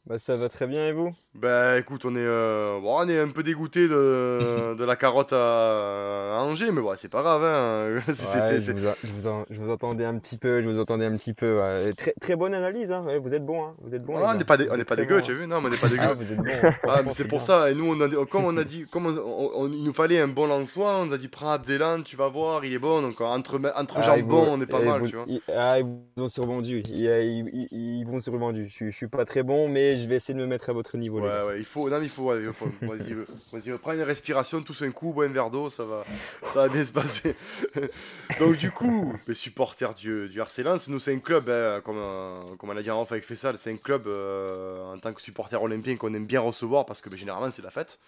[0.07, 1.15] Bah, ça va très bien et vous?
[1.35, 5.33] Bah écoute, on est, euh, bon, on est un peu dégoûté de, de la carotte
[5.33, 7.43] à, Angers, mais bon, c'est pas grave.
[7.43, 8.01] Hein.
[8.07, 9.19] je, vous
[9.51, 11.61] je, vous entendais un petit peu, je vous entendais un petit peu.
[11.97, 13.05] Très, très bonne analyse, hein.
[13.21, 13.65] vous êtes bon.
[13.65, 13.75] Hein.
[13.81, 15.47] Vous êtes bon on n'est pas, on est pas dégueu, tu as vu?
[15.49, 16.03] Non, mais on n'est pas dégueu.
[16.05, 18.65] Ah, vous êtes bon, ah, c'est pour ça, et nous, on a, comme on a
[18.65, 22.17] dit, comme on, il nous fallait un bon lançois, on a dit prends Abdelan, tu
[22.17, 23.03] vas voir, il est bon.
[23.03, 25.25] Donc entre, entre ah, jambons, on est pas mal, tu vois.
[25.27, 25.87] Ils, ah, ils
[26.17, 26.85] vont survendu.
[26.89, 28.69] Ils, ils, ils, vont survendu.
[28.69, 30.97] Je, je suis pas très bon, mais je vais essayer de me mettre à votre
[30.97, 31.21] niveau.
[31.21, 35.13] Ouais, ouais, il faut, non, il faut, vas-y, vas prends une respiration, tous un coup,
[35.13, 36.05] bois un verre d'eau, ça va,
[36.53, 37.37] ça va bien se passer.
[38.41, 41.99] Donc, du coup, les supporters du, du RC Lens, nous, c'est un club, hein, comme,
[41.99, 45.13] euh, comme on a dit en off avec Fessal, c'est un club euh, en tant
[45.13, 47.99] que supporter olympien qu'on aime bien recevoir parce que ben, généralement, c'est la fête.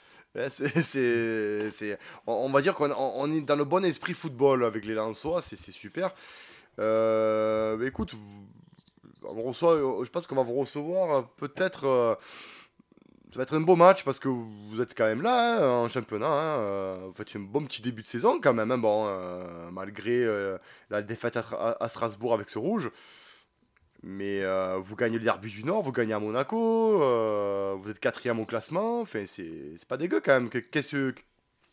[0.49, 5.41] C'est, on, va dire qu'on on est dans le bon esprit football avec les Lensois,
[5.41, 6.15] c'est, super.
[6.79, 8.13] Euh, écoute,
[9.23, 11.85] on reçoit, euh, je pense qu'on va vous recevoir euh, peut-être.
[11.85, 12.15] Euh,
[13.33, 15.89] ça va être un beau match parce que vous êtes quand même là hein, en
[15.89, 16.27] championnat.
[16.27, 18.71] Hein, vous faites un bon petit début de saison quand même.
[18.71, 19.11] Hein, bon,
[19.73, 20.25] malgré
[20.89, 22.91] la défaite à, Strasbourg avec ce rouge.
[24.03, 24.43] Mais
[24.79, 29.01] vous gagnez le derby du Nord, vous gagnez à Monaco, vous êtes quatrième au classement.
[29.03, 30.49] Enfin, c'est pas dégueu quand même.
[30.49, 31.15] Qu'est-ce que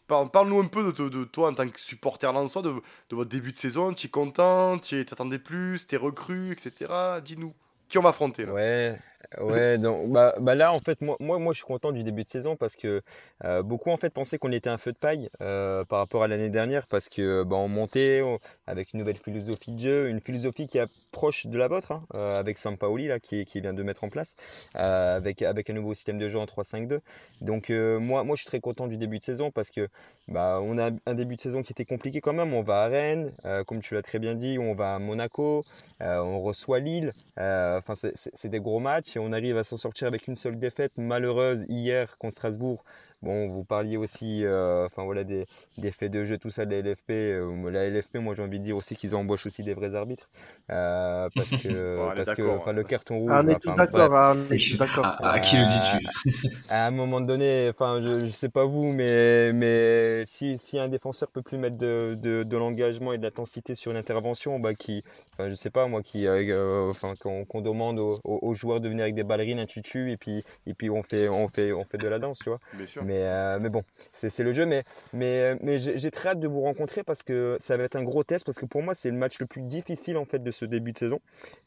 [0.08, 2.74] Parle-nous un peu de, toi en tant que supporter soi, de,
[3.10, 3.94] de votre début de saison.
[3.94, 7.22] Tu es content Tu t'attendais plus Tu es recru, etc.
[7.24, 7.54] Dis-nous.
[7.88, 8.96] Qui on va affronter là?
[9.40, 12.24] Ouais, donc bah, bah, là en fait moi, moi moi je suis content du début
[12.24, 13.02] de saison parce que
[13.44, 16.28] euh, beaucoup en fait pensaient qu'on était un feu de paille euh, par rapport à
[16.28, 18.22] l'année dernière parce que bah, on montait
[18.68, 22.04] avec une nouvelle philosophie de jeu, une philosophie qui est proche de la vôtre hein,
[22.16, 24.36] euh, avec Sampaoli là qui, qui vient de mettre en place
[24.74, 27.00] avec avec un nouveau système de jeu en 3-5-2.
[27.42, 29.88] Donc moi moi je suis très content du début de saison parce que
[30.28, 32.54] bah on a un début de saison qui était compliqué quand même.
[32.54, 33.32] On va à Rennes,
[33.68, 35.64] comme tu l'as très bien dit, on va à Monaco,
[36.00, 37.14] on reçoit Lille.
[37.38, 40.98] Enfin c'est des gros matchs et on arrive à s'en sortir avec une seule défaite
[40.98, 42.84] malheureuse hier contre Strasbourg.
[43.24, 45.46] Bon, vous parliez aussi, euh, enfin voilà, des,
[45.78, 47.14] des faits de jeu, tout ça de la LFP.
[47.34, 50.28] euh, la LFP, moi j'ai envie de dire aussi qu'ils embauchent aussi des vrais arbitres.
[50.72, 52.74] Euh, parce que, Bon, parce que ouais.
[52.74, 54.12] le carton rouge, Ah, on est enfin, tous d'accord.
[54.14, 55.08] on est tous d'accord.
[55.22, 55.98] À, à qui le dis-tu?
[56.70, 60.88] À un moment donné, enfin, je, je sais pas vous, mais, mais si, si un
[60.88, 64.74] défenseur peut plus mettre de, de, de l'engagement et de l'intensité sur une intervention, bah,
[64.74, 68.54] qui, enfin, je sais pas moi, qui, euh, enfin, qu'on qu'on demande aux, aux- aux
[68.54, 71.48] joueurs de venir avec des ballerines, un tutu, et puis, et puis on fait, on
[71.50, 72.60] fait, on fait de la danse, tu vois.
[72.74, 73.06] Bien sûr.
[73.06, 74.66] Mais, euh, mais bon, c'est le jeu.
[74.66, 78.24] Mais, j'ai j'ai très hâte de vous rencontrer parce que ça va être un gros
[78.24, 78.46] test.
[78.46, 80.92] Parce que pour moi, c'est le match le plus difficile en fait de ce début
[80.92, 81.20] de saison.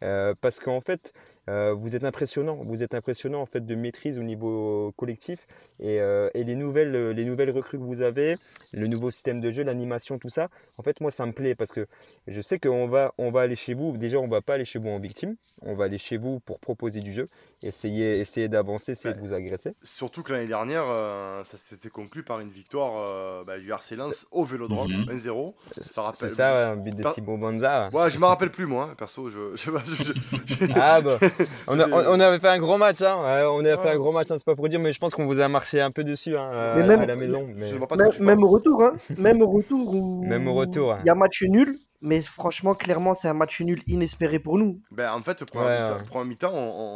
[0.03, 1.13] Euh, parce qu'en fait,
[1.49, 2.59] euh, vous êtes impressionnant.
[2.65, 5.47] Vous êtes impressionnant en fait de maîtrise au niveau collectif.
[5.81, 8.35] Et, euh, et les, nouvelles, les nouvelles recrues que vous avez,
[8.73, 11.71] le nouveau système de jeu, l'animation, tout ça, en fait, moi, ça me plaît parce
[11.73, 11.87] que
[12.27, 13.97] je sais qu'on va, on va aller chez vous.
[13.97, 15.37] Déjà, on va pas aller chez vous en victime.
[15.63, 17.29] On va aller chez vous pour proposer du jeu,
[17.63, 19.73] essayer, essayer d'avancer, essayer de vous agresser.
[19.83, 23.97] Surtout que l'année dernière, euh, ça s'était conclu par une victoire euh, bah, du RC
[23.97, 25.09] Lens au Vélodrome, Mhm.
[25.17, 25.55] 1-0.
[25.91, 26.29] Ça rappelle.
[26.29, 27.89] C'est ça, un but de Thibaut Banza.
[27.93, 29.31] Ouais, je me rappelle plus moi, hein, perso.
[29.31, 30.13] Je, je, je-
[30.67, 31.19] je- Ah bah,
[31.68, 33.16] on, a- on- on avait fait un gros match, hein.
[33.18, 33.90] on avait fait Ouais.
[33.90, 35.81] un gros match, hein, c'est pas pour dire, mais je pense qu'on vous a marché
[35.81, 37.46] un peu dessus hein, euh, Mais à, même- à la maison.
[37.55, 38.92] mais- pas Même, au retour, hein.
[39.18, 43.15] Même au retour où Même au retour, il y a match nul, mais franchement, clairement,
[43.15, 44.81] c'est un match nul inespéré pour nous.
[44.91, 46.53] Ben, en fait, pour Ouais, un mi-temps,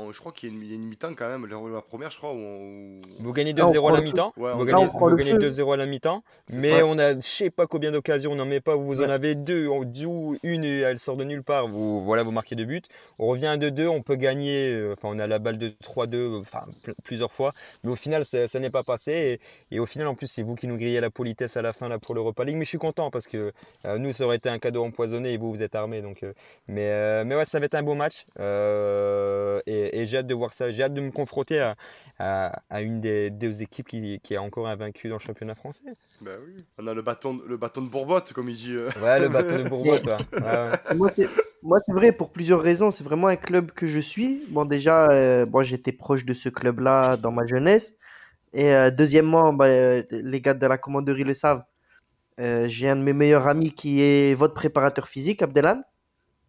[0.07, 0.13] ouais.
[0.13, 2.33] je crois qu'il y a une, mi-temps quand même, la, la première, je crois.
[2.33, 4.33] Où on- Vous gagnez Là, on 2-0 à la mi-temps.
[4.37, 4.87] Ouais, vous gagnez,
[5.17, 5.39] gagnez feu.
[5.39, 6.87] 2-0 à la mi-temps, mais ça.
[6.87, 9.69] on a je sais pas combien d'occasions, on n'en met pas, vous en avez deux,
[9.69, 12.83] on- d'où une et elle sort de nulle part, vous, voilà, vous marquez deux buts,
[13.19, 16.41] on revient à 2-2, on peut gagner, euh, enfin on a la balle de 3-2,
[16.41, 17.53] enfin pl- plusieurs fois,
[17.85, 19.39] mais au final ça, ça n'est pas passé,
[19.71, 21.73] et, et au final en plus c'est vous qui nous grillez la politesse à la
[21.73, 23.53] fin là pour l'Europa League, mais je suis content parce que
[23.85, 26.33] euh, nous ça aurait été un cadeau empoisonné et vous vous êtes armés, donc, euh,
[26.69, 30.27] mais, euh, mais ouais ça va être un beau match, euh, et, et j'ai hâte
[30.27, 31.75] de voir ça, j'ai hâte de me confronter à,
[32.19, 35.85] à, à une des deux équipes qui, qui est encore invaincue dans le championnat français.
[36.21, 36.65] Ben oui.
[36.79, 38.75] On a le bâton, le bâton de Bourbotte, comme il dit.
[38.75, 38.91] euh.
[39.03, 39.71] Ouais, le bateau de.
[39.71, 40.01] Ouais,
[40.91, 40.97] ouais.
[41.63, 42.91] Moi, c'est- vrai pour plusieurs raisons.
[42.91, 44.43] C'est vraiment un club que je suis.
[44.49, 47.95] Bon, déjà, euh, moi, j'étais proche de ce club-là dans ma jeunesse.
[48.53, 51.63] Et euh, deuxièmement, bah, euh, les gars de la commanderie le savent.
[52.41, 55.83] Euh, j'ai un de mes meilleurs amis qui est votre préparateur physique, Abdelan,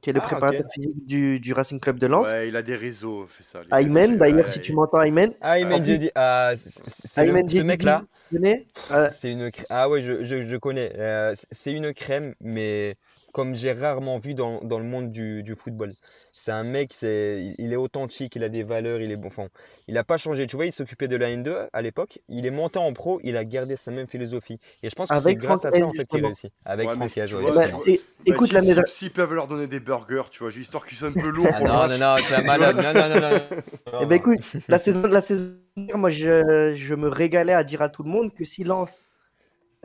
[0.02, 2.28] qui est le Ah, préparateur physique du, du Racing Club de Lens.
[2.28, 3.62] Ouais, il a des réseaux, fait ça.
[3.72, 5.34] Aymen, d'ailleurs, Ouais, si tu m'entends, Aymen.
[5.42, 5.82] Ah, Aymen
[6.16, 8.68] ah, le- Aymen ce mec-là, tu connais?
[8.92, 9.66] Euh, c'est une crème.
[9.70, 10.92] Ah ouais, je, je, je connais.
[10.98, 12.96] Euh, c'est une crème, mais
[13.34, 15.94] comme j'ai rarement vu dans, dans le monde du, du football.
[16.34, 19.28] C'est un mec, c'est, il, il est authentique, il a des valeurs, il est bon.
[19.28, 19.48] Enfin,
[19.88, 20.48] il n'a pas changé.
[20.48, 22.20] Tu vois, il s'occupait de la N2 à l'époque.
[22.30, 24.60] Il est monté en pro, il a gardé sa même philosophie.
[24.84, 26.52] Et je pense que c'est Avec grâce à ça en fait qu'il réussit.
[26.66, 27.82] Avec Ouais, Franck si vois, justement.
[27.86, 31.08] et- Bah, écoute, si- S'ils peuvent leur donner des burgers, tu vois, histoire qu'ils soient
[31.10, 31.92] un peu lourds Ah pour le non, match.
[31.92, 32.78] non, non, c'est un malade.
[32.78, 33.32] Non, non, non, non.
[33.32, 33.42] non.
[34.00, 35.56] Eh ben écoute, la saison, la saison
[35.96, 39.06] moi je, je me régalais à dire à tout le monde que si Lens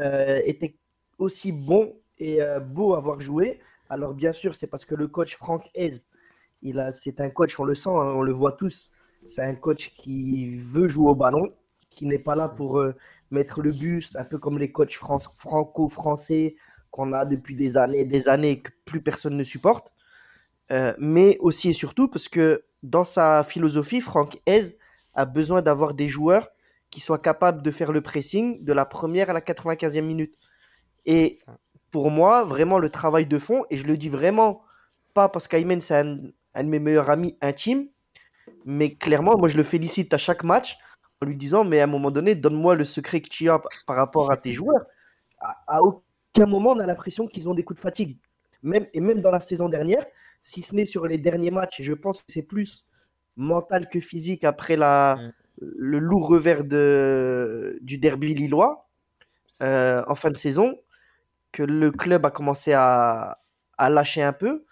[0.00, 0.76] euh, était
[1.18, 5.08] aussi bon et euh, beau à voir jouer, alors bien sûr c'est parce que le
[5.08, 5.92] coach Franck Hez,
[6.62, 8.90] il a, c'est un coach, on le sent, hein, on le voit tous,
[9.26, 11.52] c'est un coach qui veut jouer au ballon,
[11.90, 12.94] qui n'est pas là pour euh,
[13.30, 16.56] mettre le buste, un peu comme les coachs fran- franco-français
[16.90, 19.92] qu'on a depuis des années et des années et que plus personne ne supporte.
[20.72, 24.78] Euh, mais aussi et surtout parce que dans sa philosophie, Franck Hez
[25.14, 26.48] a besoin d'avoir des joueurs
[26.90, 30.34] qui soient capables de faire le pressing de la première à la 95e minute.
[31.06, 31.38] Et.
[31.96, 34.62] Pour moi, vraiment le travail de fond, et je le dis vraiment
[35.14, 36.18] pas parce qu'Aymen c'est un,
[36.54, 37.88] un de mes meilleurs amis intimes,
[38.66, 40.76] mais clairement, moi je le félicite à chaque match
[41.22, 43.96] en lui disant, mais à un moment donné, donne-moi le secret que tu as par
[43.96, 44.84] rapport à tes joueurs.
[45.40, 48.18] À, à aucun moment on a l'impression qu'ils ont des coups de fatigue.
[48.62, 50.04] Même, et même dans la saison dernière,
[50.44, 52.84] si ce n'est sur les derniers matchs, et je pense que c'est plus
[53.36, 55.18] mental que physique après la,
[55.60, 55.66] Mm.
[55.76, 58.88] le lourd revers de, du derby lillois
[59.62, 60.74] euh, en fin de saison,
[61.56, 63.38] que le club a commencé à,
[63.78, 64.66] à lâcher un peu.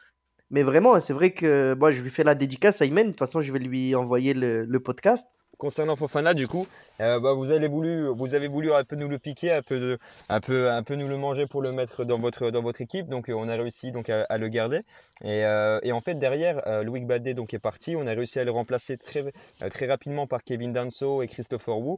[0.51, 3.07] Mais vraiment, c'est vrai que moi, je lui fais la dédicace à Imen.
[3.07, 5.27] De toute façon, je vais lui envoyer le, le podcast.
[5.59, 6.67] Concernant Fofana, du coup,
[7.01, 9.99] euh, bah, vous, avez voulu, vous avez voulu un peu nous le piquer, un peu,
[10.29, 13.09] un peu, un peu nous le manger pour le mettre dans votre, dans votre équipe.
[13.09, 14.81] Donc, euh, on a réussi donc, à, le garder.
[15.23, 17.97] Et, euh, et en fait, derrière, euh, Loïc Badet donc, est parti.
[17.97, 19.33] On a réussi à le remplacer très,
[19.71, 21.97] très rapidement par Kevin Danso et Christopher Wu,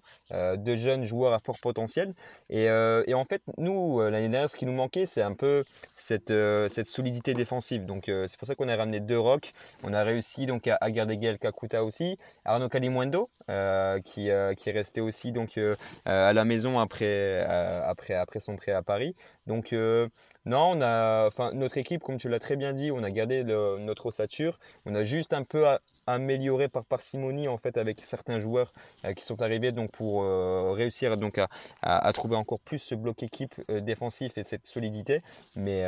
[0.58, 2.14] deux jeunes joueurs à fort potentiel.
[2.50, 5.64] Et, en fait, nous, l'année dernière, ce qui nous manquait, c'est un peu
[5.96, 6.32] cette,
[6.68, 7.86] cette solidité défensive.
[7.86, 9.52] Donc, c'est pour ça qu'on a ramené deux rocks.
[9.82, 12.18] On a réussi donc, à, garder Gaël Kakuta aussi.
[12.44, 17.40] Arnaud Calimundo, euh, qui, euh, qui est resté aussi donc, euh, à la maison après,
[17.40, 19.14] après, après son prêt à Paris.
[19.46, 23.44] Donc, non, on a, notre équipe, comme tu l'as très bien dit, on a gardé
[23.44, 24.58] notre ossature.
[24.84, 25.64] On a juste un peu
[26.06, 28.72] a- amélioré par parcimonie en fait avec certains joueurs
[29.04, 31.48] euh, qui sont arrivés donc pour euh, réussir donc à,
[31.82, 35.20] à- à trouver encore plus ce bloc équipe euh, défensif et cette solidité.
[35.56, 35.84] Mais,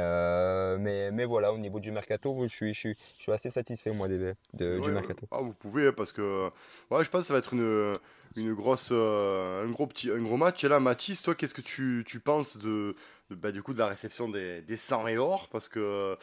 [0.79, 3.91] mais, mais voilà, au niveau du mercato, je suis, je suis, je suis assez satisfait
[3.93, 5.27] moi des- de- du mercato.
[5.31, 6.51] ah, vous pouvez, hein, parce que
[6.91, 7.99] ouais, je pense que ça va être une,
[8.37, 10.63] une grosse, euh, un, gros petit, un gros match.
[10.65, 12.95] Et là, Mathis, toi, qu'est-ce que tu, tu penses de,
[13.31, 16.17] de- bah, du coup, de la réception des, des 100 et or Parce que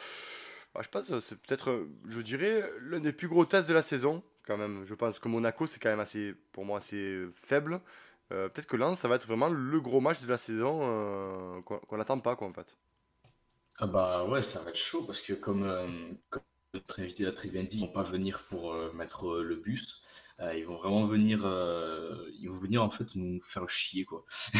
[0.76, 3.74] bah, je pense que c'est peut-être, euh, je dirais, l'un des plus gros tests de
[3.74, 4.84] la saison, quand même.
[4.84, 7.80] Je pense que Monaco, c'est quand même assez, pour moi, assez faible.
[8.32, 11.60] Euh, peut-être que Lens, ça va être vraiment le gros match de la saison euh,
[11.62, 12.76] qu'on n'attend pas, quoi, en fait.
[13.78, 15.86] Ah bah ouais, ça va être chaud parce que comme, euh,
[16.30, 20.02] comme l'a dit, ils vont pas venir pour euh, mettre euh, le bus.
[20.40, 24.24] Euh, ils vont vraiment venir, euh, ils vont venir en fait nous faire chier quoi.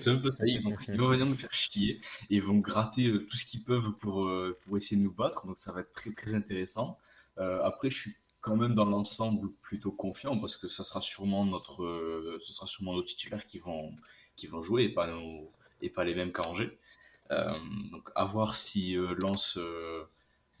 [0.00, 2.00] C'est un peu ça, ils vont, ils vont venir nous faire chier
[2.30, 4.28] et ils vont gratter euh, tout ce qu'ils peuvent pour,
[4.62, 5.46] pour essayer de nous battre.
[5.46, 6.98] Donc ça va être très très intéressant.
[7.36, 12.38] Après, je suis quand même dans l'ensemble plutôt confiant parce que ça sera sûrement notre,
[12.44, 13.92] ce sera sûrement nos titulaires qui vont,
[14.36, 15.50] qui vont jouer et pas nos,
[15.80, 16.78] et pas les mêmes qu'Angers.
[17.30, 17.58] Euh,
[17.90, 20.04] donc à voir si euh, Lens euh,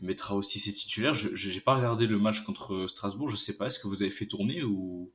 [0.00, 1.14] mettra aussi ses titulaires.
[1.14, 4.10] Je n'ai pas regardé le match contre Strasbourg, je sais pas, est-ce que vous avez
[4.10, 5.10] fait tourner ou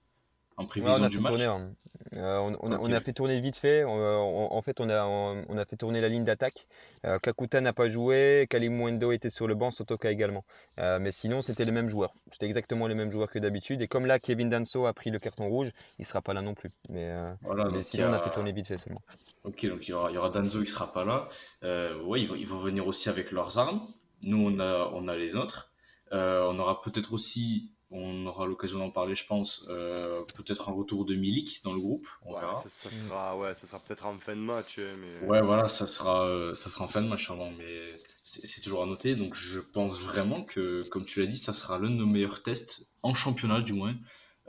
[0.57, 1.73] en Ouais, prévision on a du fait match tourner, hein.
[2.13, 2.81] Euh, on, on a, Ok.
[2.85, 3.83] on a fait tourner vite fait.
[3.85, 6.65] On- en fait, on a, on, on a fait tourner la ligne d'attaque.
[7.05, 10.43] Euh, Kakuta n'a pas joué, Kalimundo était sur le banc, Sotoka également.
[10.79, 12.13] Euh, mais sinon, c'était les mêmes joueurs.
[12.31, 13.81] C'était exactement les mêmes joueurs que d'habitude.
[13.81, 16.53] Et comme là, Kevin Danso a pris le carton rouge, il sera pas là non
[16.55, 16.71] plus.
[16.89, 19.01] Mais, euh, Voilà, mais sinon, on a- fait tourner vite fait seulement.
[19.43, 21.29] Ok, donc il y aura, il y aura Danzo qui sera pas là.
[21.63, 23.87] Euh, ouais, ils vont, ils vont venir aussi avec leurs armes.
[24.21, 25.71] Nous, on a, on a les nôtres.
[26.12, 30.73] Euh, on aura peut-être aussi, on aura l'occasion d'en parler, je pense, euh, peut-être un
[30.73, 32.08] retour de Milik dans le groupe.
[32.23, 32.55] On Ouais, verra.
[32.55, 34.79] ça, ça sera, ouais, ça sera peut-être en fin de match.
[34.79, 35.27] hein, Mais...
[35.27, 38.84] Ouais, voilà, ça sera, euh, ça sera en fin de match avant, mais c'est toujours
[38.84, 39.15] à noter.
[39.15, 42.41] Donc je pense vraiment que, comme tu l'as dit, ça sera l'un de nos meilleurs
[42.43, 43.95] tests, en championnat du moins,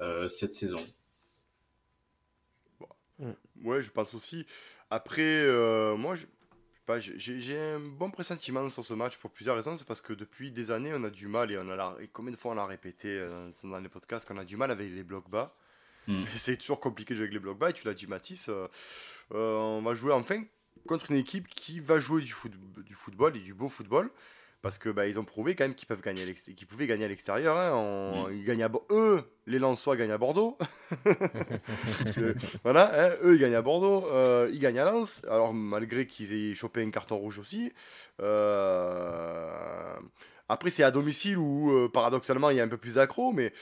[0.01, 0.85] euh, cette saison.
[3.63, 4.47] Ouais, je pense aussi.
[4.89, 6.25] Après, euh, moi, je,
[6.91, 9.77] pas, j'ai- un bon pressentiment sur ce match pour plusieurs raisons.
[9.77, 12.09] C'est parce que depuis des années, on a du mal, et, on a la- et
[12.09, 14.91] combien de fois on l'a répété euh, dans les podcasts, qu'on a du mal avec
[14.91, 15.55] les blocs bas.
[16.07, 16.23] Mm.
[16.23, 18.49] Et C'est toujours compliqué de jouer avec les blocs bas, et tu l'as dit, Mathis.
[18.49, 18.67] euh,
[19.33, 20.43] euh, on va jouer enfin
[20.87, 22.53] contre une équipe qui va jouer du, foot,
[22.85, 24.11] du football et du beau football.
[24.63, 27.09] Parce que bah, ils ont prouvé quand même qu'ils peuvent gagner qu'ils pouvaient gagner à
[27.09, 27.57] l'extérieur.
[27.57, 30.59] hein, en- Ils gagnent à eux, les Lensois gagnent à Bordeaux.
[32.65, 35.23] Voilà, hein, eux ils gagnent à Bordeaux, euh, ils gagnent à Lens.
[35.29, 37.73] Alors malgré qu'ils aient chopé un carton rouge aussi.
[38.21, 39.97] Euh,
[40.49, 43.53] Après c'est à domicile où euh, paradoxalement il y a un peu plus d'accro, mais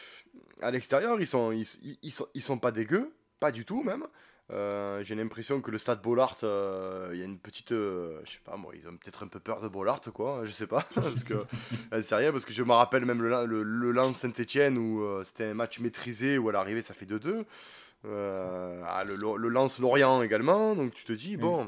[0.62, 4.04] à l'extérieur ils sont ils sont ils sont pas dégueux, pas du tout même.
[4.50, 8.32] Euh, J'ai l'impression que le stade Bollard, euh, il y a une petite, euh, je
[8.32, 10.86] sais pas moi, ils ont peut-être un peu peur de Bollard quoi, je sais pas,
[10.94, 11.34] parce que
[11.92, 15.04] euh, c'est rien parce que je me rappelle même le, le, le Lens Saint-Etienne où
[15.22, 17.44] c'était un match maîtrisé où à l'arrivée ça fait 2-2.
[18.06, 21.66] Euh, ah, le, le Lens Lorient également, donc tu te dis bon,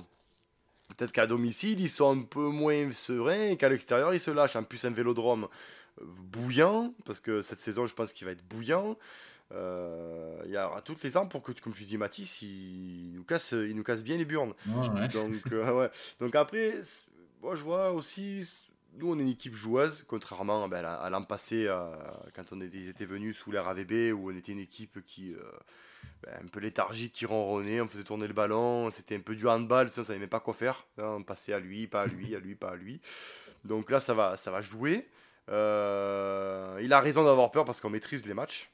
[0.96, 4.56] peut-être qu'à domicile ils sont un peu moins sereins et qu'à l'extérieur ils se lâchent.
[4.56, 5.48] En plus un vélodrome
[6.00, 8.96] bouillant parce que cette saison je pense qu'il va être bouillant.
[9.52, 13.24] Euh, Il y aura toutes les armes pour que, comme tu dis Mathis, il nous
[13.24, 14.54] casse, il nous casse bien les burnes.
[14.66, 15.08] Ouais, ouais.
[15.08, 15.90] Donc, euh, ouais.
[16.20, 16.80] Donc après,
[17.42, 18.48] moi je vois aussi,
[18.98, 21.90] nous on est une équipe joueuse, contrairement ben, à, l'an passé, euh,
[22.34, 25.34] quand on était, ils étaient venus sous l'ère AVB, où on était une équipe qui,
[25.34, 25.42] euh,
[26.22, 29.48] ben, un peu léthargique, qui ronronnait, on faisait tourner le ballon, c'était un peu du
[29.48, 32.06] handball, ça, on savait même pas quoi faire, hein, on passait à lui, pas à
[32.06, 33.00] lui, à lui, pas à lui.
[33.64, 35.08] Donc là ça va, ça va jouer.
[35.48, 38.70] Euh, il a raison d'avoir peur parce qu'on maîtrise les matchs.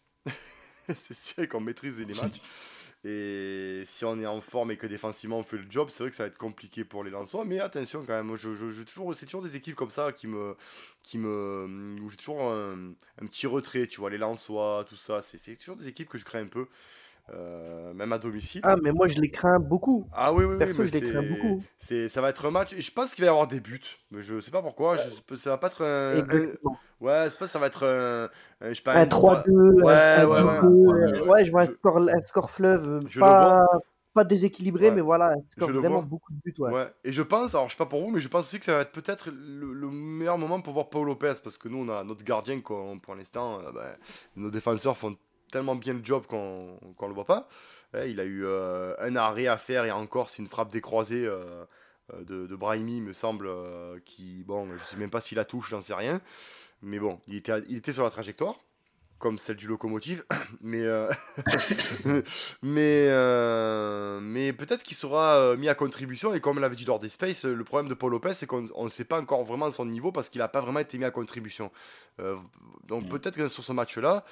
[0.94, 2.40] c'est sûr qu'on maîtrise les matchs.
[3.04, 6.10] Et si on est en forme et que défensivement on fait le job, c'est vrai
[6.10, 7.44] que ça va être compliqué pour les Lensois.
[7.44, 10.26] Mais attention quand même, je, je, je- toujours, c'est toujours des équipes comme ça qui
[10.26, 10.56] me,
[11.04, 12.90] qui me, où j'ai toujours un,
[13.22, 13.86] un petit retrait.
[13.86, 16.48] Tu vois, les Lensois, tout ça, c'est c'est toujours des équipes que je crains un
[16.48, 16.66] peu,
[17.34, 18.60] euh, même à domicile.
[18.64, 20.06] Ah, mais moi, je les crains beaucoup.
[20.12, 20.58] Ah oui, oui, oui.
[20.58, 21.62] Perso, mais je les crains beaucoup.
[21.78, 22.72] Ça va être un match.
[22.72, 23.80] Et je pense qu'il va y avoir des buts.
[24.10, 24.96] Mais je sais pas pourquoi.
[24.96, 26.14] Je, ça va pas être un.
[26.14, 26.76] un- Exactement.
[27.00, 28.24] ouais, c'est pas ça va être un.
[28.60, 31.28] un- je sais pas, Un un 3-2, Ouais, un ouais, 2-2, ouais.
[31.28, 33.66] ouais, je vois un Je- score, un score fleuve, le pas,
[34.14, 36.02] pas déséquilibré, mais voilà, un score vraiment vois.
[36.02, 36.54] beaucoup de buts.
[36.58, 36.86] Ouais.
[37.04, 38.74] Et je pense, alors je sais pas pour vous, mais je pense aussi que ça
[38.76, 41.88] va être peut-être le, le meilleur moment pour voir Paul Lopez parce que nous on
[41.90, 43.96] a notre gardien qu'on- pour l'instant, euh, ben,
[44.36, 45.16] nos défenseurs font
[45.50, 47.48] tellement bien le job qu'on qu'on le voit pas.
[47.94, 51.24] Ouais, il a eu euh, un arrêt à faire et encore c'est une frappe décroisée
[51.24, 51.64] euh,
[52.12, 55.44] euh, de, de Brahimi me semble euh, qui bon je sais même pas s'il la
[55.44, 56.20] touche j'en sais rien
[56.82, 58.56] mais bon il était, il était sur la trajectoire
[59.18, 60.26] comme celle du locomotive,
[60.60, 60.84] mais
[62.62, 63.08] mais
[64.20, 67.64] mais peut-être qu'il sera mis à contribution et comme l'avait dit lors des Space, le
[67.64, 70.40] problème de Paul Lopez c'est qu'on ne sait pas encore vraiment son niveau parce qu'il
[70.40, 71.70] n'a pas vraiment été mis à contribution.
[72.84, 73.08] donc Mm.
[73.08, 74.22] peut-être que sur ce match-là,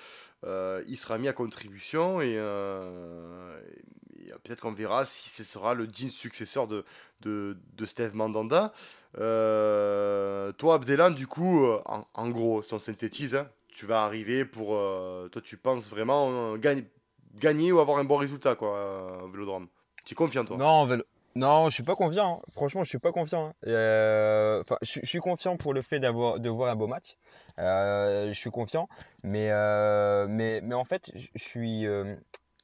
[0.86, 6.10] il sera mis à contribution et, et peut-être qu'on verra si ce sera le digne
[6.10, 6.84] successeur de
[7.22, 8.72] de, Steve Mandanda.
[9.14, 13.34] toi Abdelan, du coup, en, gros, si on synthétise.
[13.36, 14.76] hein, tu vas arriver pour.
[14.76, 16.84] euh, toi, tu penses vraiment euh, gagner,
[17.34, 19.66] gagner ou avoir un bon résultat, quoi, euh, au vélodrome?
[20.04, 20.56] Tu es confiant, toi?
[20.56, 21.04] Non, en vélo-
[21.36, 22.40] non, je suis pas confiant.
[22.40, 22.50] hein.
[22.52, 23.46] Franchement, je suis pas confiant.
[23.48, 23.54] hein.
[23.66, 27.16] Euh, je, suis confiant pour le fait d'avoir de voir un beau match.
[27.58, 28.88] Euh, je suis confiant,
[29.22, 31.86] mais euh, mais mais en fait, je suis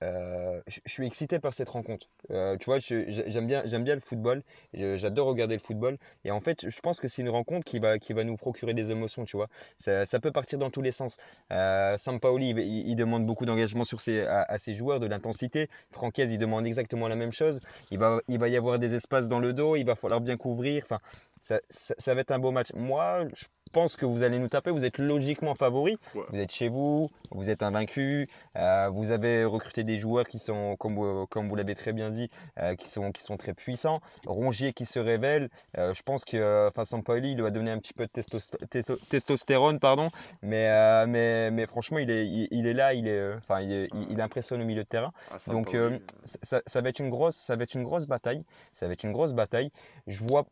[0.02, 2.08] euh, je, suis excité par cette rencontre.
[2.30, 4.42] Euh, tu vois, j'aime bien j'aime bien le football.
[4.72, 5.98] J'adore regarder le football.
[6.24, 8.74] Et en fait, je pense que c'est une rencontre qui va qui va nous procurer
[8.74, 9.24] des émotions.
[9.24, 9.48] Tu vois,
[9.78, 11.18] ça, peut partir dans tous les sens.
[11.52, 15.68] Euh, Sampaoli, il, demande beaucoup d'engagement sur ses à, ses joueurs, de l'intensité.
[15.90, 17.60] Francaise, il demande exactement la même chose.
[17.90, 20.36] Il va, il va y avoir des espaces dans le dos, il va falloir bien
[20.36, 20.82] couvrir.
[20.84, 21.00] Enfin,
[21.42, 22.72] ça, ça, ça va être un beau match.
[22.74, 24.70] Moi, je pense que vous allez nous taper.
[24.70, 25.96] Vous êtes logiquement favori.
[26.14, 26.22] Ouais.
[26.30, 28.28] Vous êtes chez vous, vous êtes invaincu.
[28.56, 32.10] euh, vous avez recruté des joueurs qui sont, comme vous, comme vous l'avez très bien
[32.10, 34.00] dit, euh, qui, sont, qui sont très puissants.
[34.26, 35.48] Rongier qui se révèle.
[35.78, 38.10] Euh, je pense que euh, face à Pauli, il doit donner un petit peu de
[38.12, 40.10] testos- testo- testostérone, pardon.
[40.42, 43.60] Mais, euh, mais, mais franchement, il est, il, il est là, il, est, euh, enfin,
[43.60, 45.98] il, est- il- il impressionne au milieu de terrain Ah, ça donc euh,
[46.42, 48.42] ça- ça va être une grosse, ça va être une grosse bataille.
[48.72, 49.70] Ça va être une grosse bataille.
[50.06, 50.46] Je vois,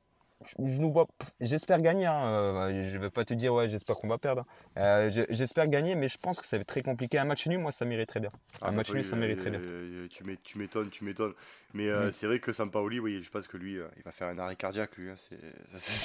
[0.44, 1.06] je, nous vois.
[1.40, 2.06] J'espère gagner.
[2.06, 2.24] Hein.
[2.26, 4.44] euh, Je vais pas te dire ouais, j'espère qu'on va perdre.
[4.76, 7.18] Euh, je- j'espère gagner, mais je pense que ça va être très compliqué.
[7.18, 8.30] Un match nul, moi, ça m'irait très bien.
[8.62, 9.60] Ah, un match nul, ça mérite très bien.
[9.60, 11.34] euh, tu m'é- tu m'étonnes, tu m'étonnes.
[11.74, 12.12] Mais euh, Oui.
[12.12, 14.56] c'est vrai que Sampaoli, oui, je pense que lui, euh, il va faire un arrêt
[14.56, 15.10] cardiaque, lui.
[15.10, 15.16] hein,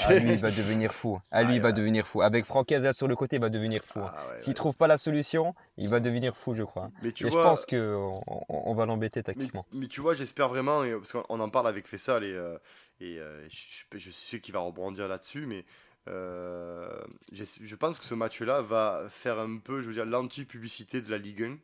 [0.05, 1.19] Ah, lui, il va devenir fou.
[1.31, 1.73] Ah, lui, Ah, il va ouais.
[1.73, 2.21] devenir fou.
[2.21, 3.99] Avec Francaise sur le côté, il va devenir fou.
[3.99, 4.11] hein.
[4.15, 4.53] Ah, ouais, S'il ouais.
[4.55, 6.91] trouve pas la solution, il va devenir fou, je crois.
[7.01, 7.95] Mais tu Et vois, je pense que
[8.49, 9.65] on, va l'embêter tactiquement.
[9.71, 12.57] mais tu vois, j'espère vraiment, parce qu'on on en parle avec Fessal, et, euh,
[13.04, 15.66] et euh, je, je sais qu'il va rebondir là-dessus, mais
[16.08, 21.10] euh, je pense que ce match-là va faire un peu, je veux dire, l'anti-publicité de
[21.12, 21.58] la Ligue 1,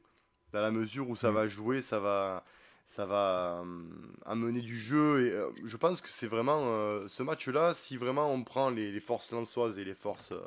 [0.54, 1.34] dans la mesure où ça Mm.
[1.36, 2.44] va jouer, ça va,
[2.86, 3.84] ça va euh,
[4.26, 8.32] amener du jeu, et euh, je pense que c'est vraiment euh, ce match-là, si vraiment
[8.34, 10.42] on prend les, les forces lensoises et les forces, euh,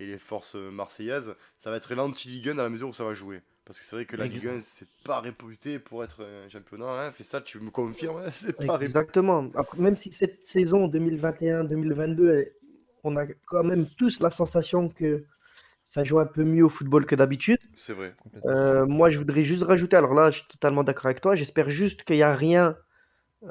[0.00, 3.14] et les forces marseillaises, ça va être l'anti-Ligue 1 dans la mesure où ça va
[3.14, 3.40] jouer.
[3.66, 7.06] Parce que c'est vrai que la Ligue 1, c'est pas réputé pour être un championnat.
[7.06, 7.12] Hein.
[7.12, 8.84] Fais ça, tu me confirmes, hein, c'est pas réputé.
[8.84, 9.50] Exactement.
[9.54, 12.52] Après, même si cette saison 2021-2022, elle-
[13.04, 15.24] on a quand même tous la sensation que
[15.84, 17.58] ça joue un peu mieux au football que d'habitude.
[17.74, 18.14] C'est vrai.
[18.46, 21.68] Euh, moi, je voudrais juste rajouter, alors là, je suis totalement d'accord avec toi, j'espère
[21.70, 22.76] juste qu'il n'y a rien,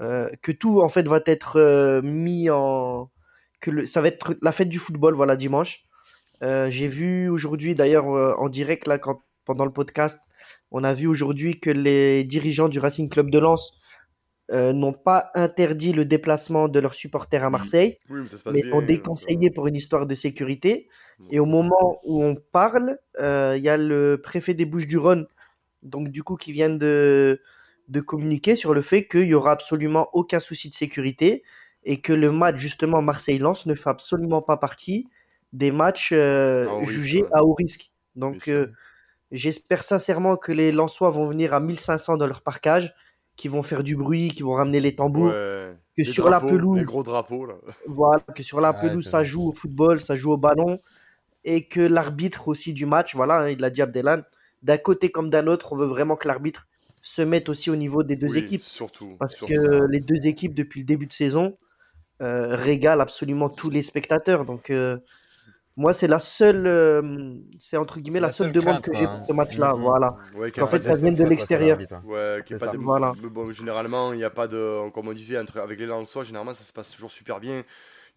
[0.01, 3.11] euh, que tout en fait va être euh, mis en...
[3.61, 5.83] que le- ça va être la fête du football, voilà, dimanche.
[6.43, 10.19] Euh, J'ai vu aujourd'hui, d'ailleurs, euh, en direct, là, quand, pendant le podcast,
[10.71, 13.79] on a vu aujourd'hui que les dirigeants du Racing Club de Lens
[14.51, 18.43] euh, n'ont pas interdit le déplacement de leurs supporters à Marseille, Oui, mais ça se
[18.43, 18.73] passe mais bien.
[18.73, 20.89] ont donc, déconseillé pour une histoire de sécurité.
[21.31, 25.27] Et au moment où on parle, euh, il y a le préfet des Bouches-du-Rhône,
[25.81, 27.41] donc du coup, qui vient de,
[27.87, 31.43] de communiquer sur le fait qu'il y aura absolument aucun souci de sécurité
[31.85, 35.07] et que le match, justement, Marseille-Lens ne fait absolument pas partie
[35.53, 37.91] des matchs euh, jugés à haut risque.
[38.15, 38.49] Donc.
[39.33, 42.93] J'espère sincèrement que les Lensois vont venir à 1500 dans leur parcage,
[43.35, 45.73] qui vont faire du bruit, qui vont ramener les tambours, Ouais.
[45.97, 47.55] que Les sur drapeaux, pelouse, Les gros drapeaux, là.
[47.87, 50.79] voilà, que sur la Ouais, pelouse, ça joue au football, ça joue au ballon,
[51.43, 54.21] et que l'arbitre aussi du match, voilà, hein, il l'a dit Abdelan,
[54.61, 56.67] d'un côté comme d'un autre, on veut vraiment que l'arbitre
[57.01, 58.61] se mette aussi au niveau des deux Oui, équipes.
[58.63, 59.15] Surtout.
[59.19, 59.51] Parce surtout.
[59.53, 61.57] que les deux équipes, depuis le début de saison,
[62.21, 64.45] euh, régalent absolument tous les spectateurs.
[64.45, 64.97] Donc, euh,
[65.75, 68.93] moi, c'est la seule, euh, c'est entre guillemets la, La seule seule demande crainte, que
[68.93, 69.17] j'ai hein.
[69.17, 69.73] pour ce match-là.
[69.73, 69.81] Mhm.
[69.81, 70.15] Voilà.
[70.35, 71.79] Ouais, qu'il y En a fait, ça vient de l'extérieur.
[72.03, 72.77] Ouais, pas de...
[72.77, 73.13] Voilà.
[73.21, 74.89] Mais Bon, généralement, il n'y a pas de.
[74.91, 75.57] Comme on disait, entre...
[75.59, 77.63] avec les Lensois, généralement, ça se passe toujours super bien.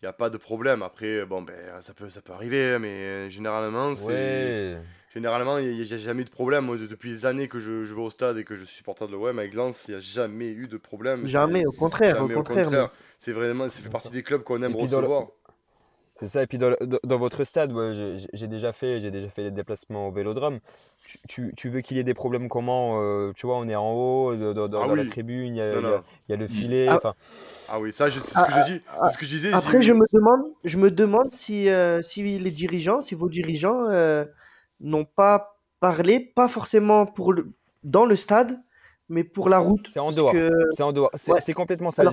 [0.03, 0.83] Il n'y a pas de problème.
[0.83, 4.07] Après, bon, ben, ça peut, ça peut arriver, hein, mais euh, généralement, c'est.
[4.07, 4.79] Ouais.
[5.15, 6.67] Généralement, il n'y a, jamais eu de problème.
[6.67, 9.07] Moi, depuis des années que je, je vais au stade et que je suis supporter
[9.07, 11.27] de l'OM avec Lens, il n'y a jamais eu de problème.
[11.27, 12.91] Jamais, au contraire, jamais, au contraire.
[13.19, 15.29] C'est vraiment, ça fait partie des clubs qu'on aime recevoir.
[16.19, 17.93] C'est ça, et puis dans, le- dans- dans votre stade, ouais,
[18.33, 20.61] j'ai- déjà fait, j'ai déjà fait des déplacements au vélodrome.
[21.07, 23.75] Tu, tu- tu veux qu'il y ait des problèmes comment euh, Tu vois, on est
[23.77, 26.87] en haut, de- Ah dans la tribune, il y a, y y le filet.
[26.89, 26.97] Ah.
[26.97, 27.15] enfin,
[27.69, 28.83] Ah oui, ça, je- c'est ce Ah, que je dis.
[28.89, 29.53] ah, C'est ce que je disais.
[29.53, 33.85] Après, je me demande, je me demande si, euh, si les dirigeants, si vos dirigeants
[33.91, 34.25] euh,
[34.81, 37.53] n'ont pas parlé, pas forcément pour le,
[37.85, 38.59] dans le stade,
[39.09, 39.89] mais pour la route.
[39.93, 40.33] C'est en dehors.
[40.33, 41.11] que- C'est en dehors.
[41.15, 41.53] C'est Ouais.
[41.55, 42.05] complètement ça.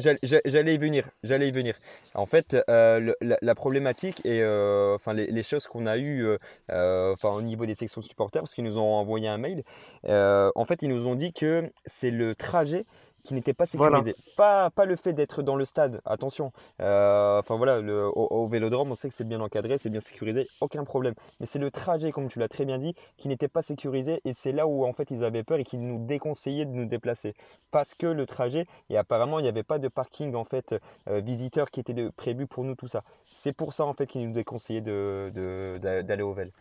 [0.44, 1.10] J'allais y venir.
[1.24, 1.76] J'allais y venir.
[2.14, 5.98] En fait, euh, le- la, la problématique et euh, enfin les, les choses qu'on a
[5.98, 6.26] eues
[6.72, 9.64] euh, enfin au niveau des sections de supporters, parce qu'ils nous ont envoyé un mail.
[10.06, 12.86] en fait, ils nous ont dit que c'est le trajet
[13.24, 13.98] qui n'était pas Voilà.
[14.04, 14.16] sécurisé.
[14.36, 16.02] Pas, pas le fait d'être dans le stade.
[16.06, 16.52] Attention.
[16.82, 20.02] Euh, Enfin voilà, le, au, au Vélodrome, on sait que c'est bien encadré, c'est bien
[20.02, 21.14] sécurisé, aucun problème.
[21.40, 24.34] Mais c'est le trajet, comme tu l'as très bien dit, qui n'était pas sécurisé et
[24.34, 27.34] c'est là où en fait ils avaient peur et qu'ils nous déconseillaient de nous déplacer
[27.72, 30.76] parce que le trajet et apparemment il n'y avait pas de parking en fait
[31.10, 33.04] euh, visiteur qui était de- prévu pour nous tout ça.
[33.32, 36.52] C'est pour ça en fait qu'ils nous déconseillaient de, de- d'a- d'aller au Vel.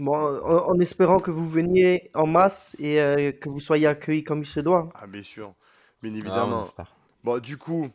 [0.00, 4.24] Bon, en, en espérant que vous veniez en masse et euh, que vous soyez accueillis
[4.24, 4.88] comme il se doit.
[4.94, 5.54] Ah, bien sûr.
[6.02, 6.66] Bien Ah, évidemment.
[7.24, 7.88] Bon, du coup,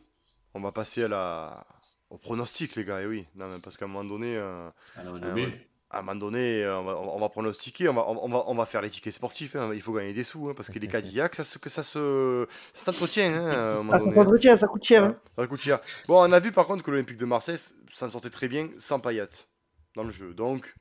[0.54, 1.66] on va passer à la...
[2.10, 3.02] au pronostic, les gars.
[3.02, 5.68] Et oui, non, mais parce qu'à un moment donné, euh, Alors, ouais.
[5.90, 8.54] à un moment donné, euh, on va, on va pronostiquer, on va, on va, on
[8.54, 9.56] va faire les tickets sportifs.
[9.56, 9.72] hein.
[9.74, 12.46] Il faut gagner des sous, hein, parce que les Cadillacs, ça, se- que ça se,
[12.74, 13.32] ça s'entretient.
[13.34, 15.04] Hein, Ah, ça ça coûte cher.
[15.04, 15.14] hein.
[15.36, 15.80] Ça coûte cher.
[16.08, 17.58] Bon, on a vu par contre que l'Olympique de Marseille
[17.92, 19.26] s'en sortait très bien sans Payet
[19.94, 20.34] dans le jeu.
[20.34, 20.74] Donc,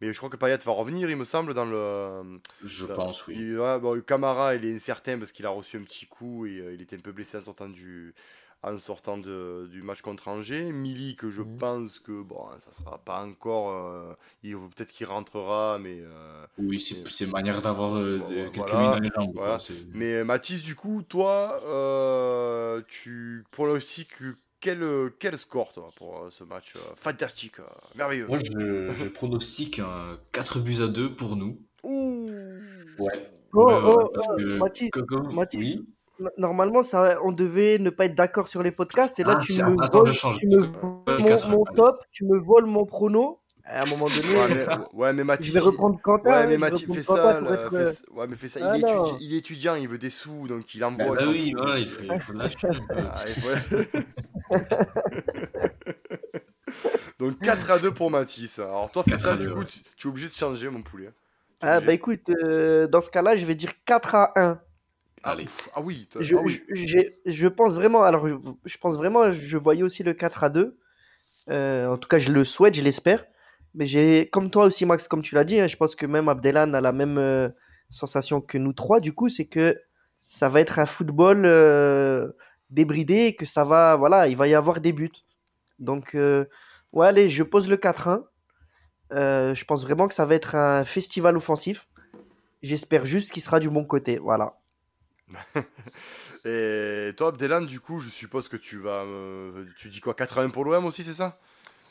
[0.00, 2.40] mais je crois que Payet va revenir, il me semble, dans le.
[2.62, 3.34] Je dans- pense, oui.
[3.38, 6.58] il- ouais, bon, Camara, il est incertain parce qu'il a reçu un petit coup et
[6.60, 8.14] euh, il était un peu blessé en sortant du,
[8.62, 10.72] en sortant de- du match contre Angers.
[10.72, 11.58] Milik, que je Mhm.
[11.58, 13.70] pense que bon, ça sera pas encore.
[13.70, 15.98] euh, il peut-être qu'il rentrera, mais.
[16.00, 18.18] euh, Oui, c'est c'est une manière d'avoir euh,
[18.52, 19.32] quelques minutes dans les jambes.
[19.34, 19.58] Voilà.
[19.94, 24.14] Mais Mathis, du coup, toi, euh, tu pronostiques
[24.60, 24.84] quel,
[25.18, 27.64] quel score toi, pour euh, ce match euh, fantastique, euh,
[27.96, 28.26] merveilleux?
[28.26, 31.58] Moi, je, je pronostique un 4 buts à 2 pour nous.
[31.82, 32.26] Ouh.
[32.98, 33.30] Ouais.
[33.52, 35.86] Oh, Ouais, ouais, oh, parce oh, que- Mathis, que- comme- Mathis, oui.
[36.20, 39.42] no- normalement, ça, on devait ne pas être d'accord sur les podcasts et là, Ah,
[39.42, 40.36] tu me attends, voles, je change.
[40.38, 40.68] tu me Ouais,
[41.18, 43.38] voles mon, mon top, tu me voles mon prono.
[43.64, 45.48] À un moment donné, Ouais, mais, ouais, mais Mathis.
[45.48, 46.30] je vais reprendre Quentin.
[46.30, 48.60] Ouais, mais Mathis, fais ça, là, être, euh, Ouais, mais fais ça.
[48.64, 49.04] Ah, il, est non.
[49.04, 51.16] étudi- il est étudiant, il veut des sous, donc il Bah, envoie.
[51.16, 52.68] bah s'en oui, voilà, il faut, il faut lâcher.
[52.90, 53.98] Ah, il faut-
[57.18, 58.58] donc 4 à 2 pour Mathis.
[58.58, 59.64] Alors toi, fais 4 ça, du 2, coup, ouais.
[59.64, 61.10] tu, tu es obligé de changer, mon poulet.
[61.60, 64.60] Ah, bah écoute, euh, dans ce cas-là, je vais dire 4 à 1.
[65.22, 65.44] Ah, Allez.
[65.44, 66.62] pff, ah oui, Je, ah oui.
[66.70, 68.34] je, j'ai- je pense vraiment, alors je,
[68.64, 70.78] je pense vraiment, je voyais aussi le 4 à 2.
[71.50, 73.24] Euh, en tout cas, je le souhaite, je l'espère.
[73.74, 76.28] Mais j'ai, comme toi aussi, Max, comme tu l'as dit, hein, je pense que même
[76.28, 77.48] Abdelan a la même euh,
[77.90, 79.00] sensation que nous trois.
[79.00, 79.78] Du coup, c'est que
[80.26, 82.28] ça va être un football euh,
[82.70, 85.10] débridé et que ça va, voilà, il va y avoir des buts.
[85.78, 86.44] Donc, euh,
[86.92, 88.24] ouais, allez, je pose le 4-1.
[89.12, 91.88] Euh, je pense vraiment que ça va être un festival offensif.
[92.62, 94.18] J'espère juste qu'il sera du bon côté.
[94.18, 94.54] Voilà.
[96.44, 99.04] Et toi, Abdelan, du coup, je suppose que tu vas.
[99.04, 101.38] me- Tu dis quoi 4 à 1 pour l'OM aussi, c'est ça?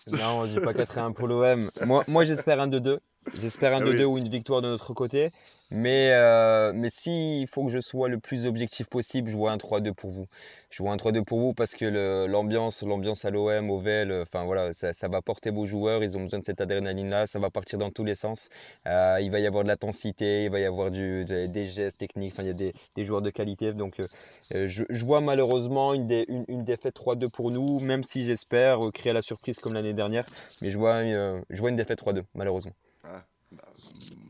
[0.07, 1.69] Non, je dis pas 4 à 1 pour l'OM.
[1.85, 2.99] Moi, moi j'espère un 2-2.
[3.33, 4.03] J'espère un Ah 2-2 oui.
[4.05, 5.29] ou une victoire de notre côté.
[5.71, 9.57] Mais, euh, mais s'il faut que je sois le plus objectif possible, je vois un
[9.57, 10.25] 3-2 pour vous.
[10.71, 14.23] Je vois un 3-2 pour vous parce que l'ambiance, l'ambiance à l'OM, au VEL, euh,
[14.23, 16.03] enfin voilà, ça, ça va porter vos joueurs.
[16.03, 17.27] Ils ont besoin de cette adrénaline-là.
[17.27, 18.49] Ça va partir dans tous les sens.
[18.87, 21.99] Euh, il va y avoir de l'intensité, il va y avoir du, des, des gestes
[21.99, 22.33] techniques.
[22.33, 23.73] Enfin, il y a des, des joueurs de qualité.
[23.73, 28.03] Donc, euh, je, je vois malheureusement une, dé- une, une défaite 3-2 pour nous, même
[28.03, 30.25] si j'espère créer la surprise comme l'année dernière.
[30.61, 32.73] Mais je vois, je vois une défaite 3-2, malheureusement.
[33.03, 33.25] Bah,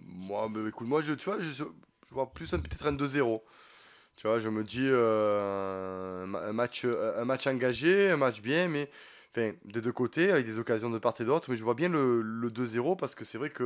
[0.08, 1.64] moi, bah, écoute, moi, je, tu vois, je, je
[2.12, 3.44] vois plus un- peut-être un 2-0.
[4.16, 8.42] Tu vois, je me dis euh, un ma- un match, un match engagé, un match
[8.42, 8.90] bien, mais
[9.32, 11.50] enfin, des deux côtés, avec des occasions de part et d'autre.
[11.50, 13.64] Mais je vois bien le, le 2-0 parce que c'est vrai que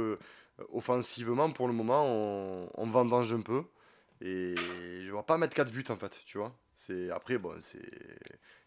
[0.60, 3.64] euh, offensivement, pour le moment, on, on vendange un peu.
[4.22, 4.56] Et
[5.06, 6.56] je vois pas mettre 4 buts en fait, tu vois.
[6.76, 7.80] C'est après bon, c'est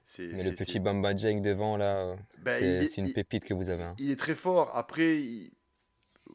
[0.05, 3.07] c'est Mais c'est- le petit Bamba Jake devant, là, Ben, c'est il est- c'est une
[3.09, 3.85] il- pépite que vous avez.
[3.85, 3.95] hein.
[3.99, 4.71] il est très fort.
[4.77, 5.53] Après, il-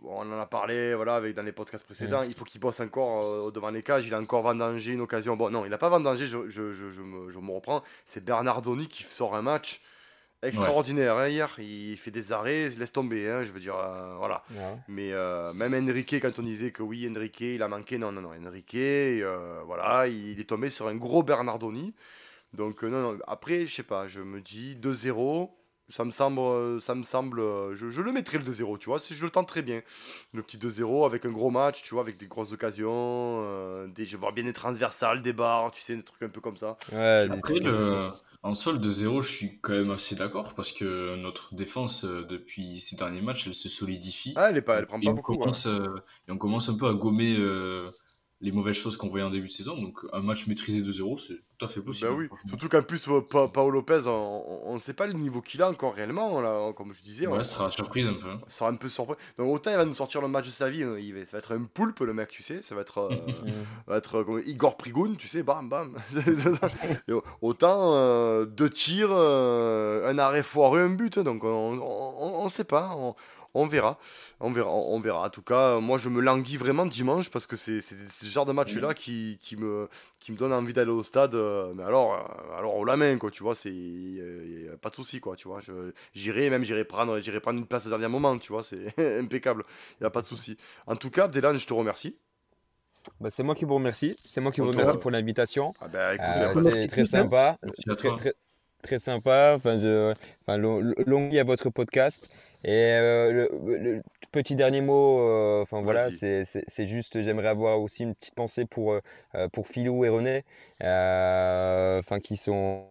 [0.03, 2.21] on en a parlé voilà, avec, dans les podcasts précédents.
[2.27, 4.07] Il faut qu'il bosse encore euh, devant les cages.
[4.07, 5.35] Il a encore vendangé une occasion.
[5.35, 7.83] Bon, non, il n'a pas vendangé, je, je, je, je me, je me reprends.
[8.05, 9.81] C'est Bernardoni qui sort un match
[10.43, 11.17] extraordinaire.
[11.17, 13.29] hein, hier, il fait des arrêts, il laisse tomber.
[13.29, 14.43] hein, je veux dire, euh, voilà.
[14.51, 14.75] Ouais.
[14.87, 18.21] Mais euh, même Enrique, quand on disait que oui, Enrique, il a manqué, non, non,
[18.21, 19.23] non, Enrique,
[19.65, 21.93] voilà, il est tombé sur un gros Bernardoni.
[22.53, 25.49] Donc, non, non, après, je sais pas, je me dis 2-0,
[25.91, 28.85] ça me semble, euh, ça me semble euh, je, je le mettrai le 2-0, tu
[28.87, 29.81] vois, si je le tente très bien.
[30.33, 32.89] Le petit 2-0 avec un gros match, tu vois, avec des grosses occasions,
[33.43, 36.41] euh, des, je vois bien des transversales, des barres, tu sais, des trucs un peu
[36.41, 36.77] comme ça.
[36.91, 38.09] Ouais, Après, le...
[38.43, 42.79] en soi, le 2-0, je suis quand même assez d'accord parce que notre défense, depuis
[42.79, 44.33] ces derniers matchs, elle se solidifie.
[44.35, 45.35] Ah, elle, est pas, elle prend et, pas on beaucoup.
[45.37, 45.85] commence, euh,
[46.27, 47.91] et on commence un peu à gommer euh,
[48.41, 49.79] les mauvaises choses qu'on voyait en début de saison.
[49.79, 52.11] Donc un match maîtrisé 2-0, c'est tout à fait possible.
[52.11, 53.07] Oui, surtout qu'en plus,
[53.53, 57.01] Paolo Lopez, on ne sait pas le niveau qu'il a encore réellement, là, comme je
[57.01, 57.27] disais.
[57.27, 58.29] Ouais, on, sera surprise un peu.
[58.29, 58.41] Hein.
[58.47, 59.15] sera un peu surpris.
[59.37, 61.33] Donc autant il va nous sortir le match de sa vie, hein, il va, ça
[61.33, 63.15] va être un poulpe le mec, tu sais, ça va être, euh,
[63.87, 65.95] va être comme Igor Prigoun, tu sais, bam bam.
[67.41, 72.95] autant euh, deux tirs, euh, un arrêt foireux, un but, donc on ne sait pas
[72.97, 73.15] on
[73.67, 73.97] verra.
[74.39, 75.25] On verra, on verra.
[75.25, 78.53] En tout cas, moi, je me languis vraiment dimanche parce que c'est ce genre de
[78.53, 79.89] match-là qui, qui, me,
[80.19, 81.35] qui me donne envie d'aller au stade.
[81.35, 83.71] Euh, mais alors, euh, alors au la main, quoi, tu vois, c'est
[84.81, 85.61] pas de souci, quoi, tu vois.
[86.13, 89.63] J'irai, même j'irai prendre, prendre une place au dernier moment, tu vois, c'est impeccable.
[89.99, 90.57] Il n'y a pas de souci.
[90.87, 92.15] En tout cas, Dylan, je te remercie.
[93.19, 94.15] Bah, c'est moi qui vous remercie.
[94.25, 95.73] C'est moi qui vous remercie pour l'invitation.
[95.81, 97.57] Ah bah, euh, c'est très sympa.
[97.87, 98.33] Très, très,
[98.99, 99.53] sympa.
[99.55, 100.13] Enfin, je,
[100.45, 102.35] enfin, long vie à votre podcast.
[102.63, 104.01] Et euh, le,
[104.31, 108.93] petit dernier mot, euh, enfin voilà, c'est juste, j'aimerais avoir aussi une petite pensée pour,
[108.93, 110.45] euh, pour Philou et René,
[110.79, 112.85] enfin qui sont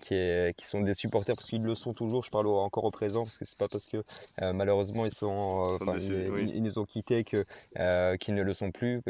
[0.00, 0.14] qui,
[0.56, 2.24] qui, sont des supporters parce qu'ils le sont toujours.
[2.24, 3.98] Je parle encore au présent parce que c'est pas parce que
[4.42, 7.44] euh, malheureusement ils sont, euh, ils, nous ont quittés que
[7.78, 9.02] euh, qu'ils ne le sont plus,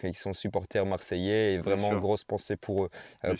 [0.00, 2.90] qu'ils sont supporters marseillais et vraiment grosse pensée pour eux,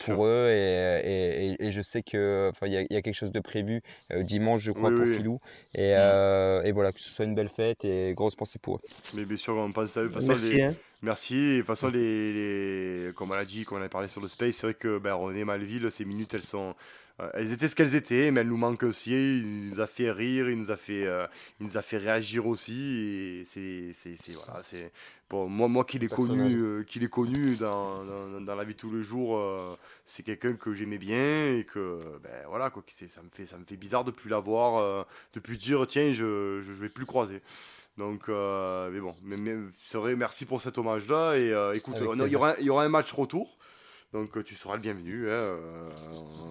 [0.05, 3.33] pour eux et, et, et, je sais que enfin il y, y, a quelque chose
[3.33, 3.83] de prévu
[4.21, 5.39] dimanche je crois pour Philou
[5.75, 6.67] et, mm.
[6.67, 8.81] et, voilà que ce soit une belle fête et grosse pensée pour eux.
[9.15, 10.11] Mais bien sûr on pense à eux.
[10.23, 10.61] Merci.
[10.61, 10.75] Hein.
[11.03, 11.35] Merci.
[11.35, 14.57] De toute façon, les, comme on l'a dit, comme on a parlé sur le space,
[14.57, 16.75] c'est vrai que ben, René Malville, ces minutes, elles sont,
[17.21, 19.13] euh, elles étaient ce qu'elles étaient, mais elles nous manquent aussi.
[19.13, 21.27] Il nous a fait rire, il nous a fait, euh,
[21.61, 23.43] il nous a fait réagir aussi.
[23.43, 24.91] Et c'est, c'est, voilà, c'est
[25.29, 28.75] pour moi, moi qui l'ai connu, euh, qui l'ai connu dans, dans, dans, la vie
[28.75, 29.41] de tous les jours,
[30.05, 33.65] c'est quelqu'un que j'aimais bien et que, ben voilà, quoi, ça me fait, ça me
[33.65, 37.41] fait bizarre de plus l'avoir, de plus dire tiens, je, je, je vais plus croiser.
[37.99, 41.35] Donc, euh, mais bon, mais, c'est vrai, merci pour cet hommage-là.
[41.35, 43.59] Et euh, écoute, il y, aura, il y aura un match retour.
[44.13, 45.29] Donc, tu seras le bienvenu.
[45.29, 45.91] Hein, euh,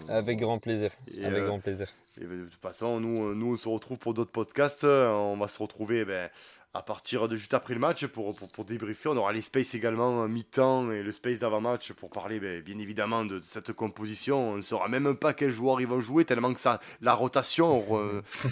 [0.10, 0.92] Avec grand plaisir.
[1.24, 1.88] Avec grand plaisir.
[2.20, 4.84] Et, de toute façon, nous, nous, on se retrouve pour d'autres podcasts.
[4.84, 6.30] On va se retrouver ben,
[6.74, 9.10] à partir de juste après le match pour, pour, pour débriefer.
[9.10, 13.26] On aura les spaces également mi-temps et le space d'avant-match pour parler ben, bien évidemment
[13.26, 14.52] de cette composition.
[14.52, 17.84] On ne saura même pas quels joueurs ils vont jouer tellement que ça, la rotation,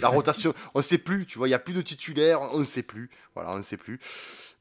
[0.00, 1.26] la rotation, on ne sait plus.
[1.26, 3.10] Tu vois, il n'y a plus de titulaires, on ne sait plus.
[3.34, 4.00] Voilà, on ne sait plus.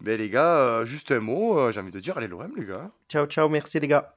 [0.02, 2.66] Mais les gars, euh, juste un mot, euh, j'ai envie de dire, allez l'OM les
[2.66, 2.92] gars.
[3.10, 4.14] Ciao, ciao, merci les gars.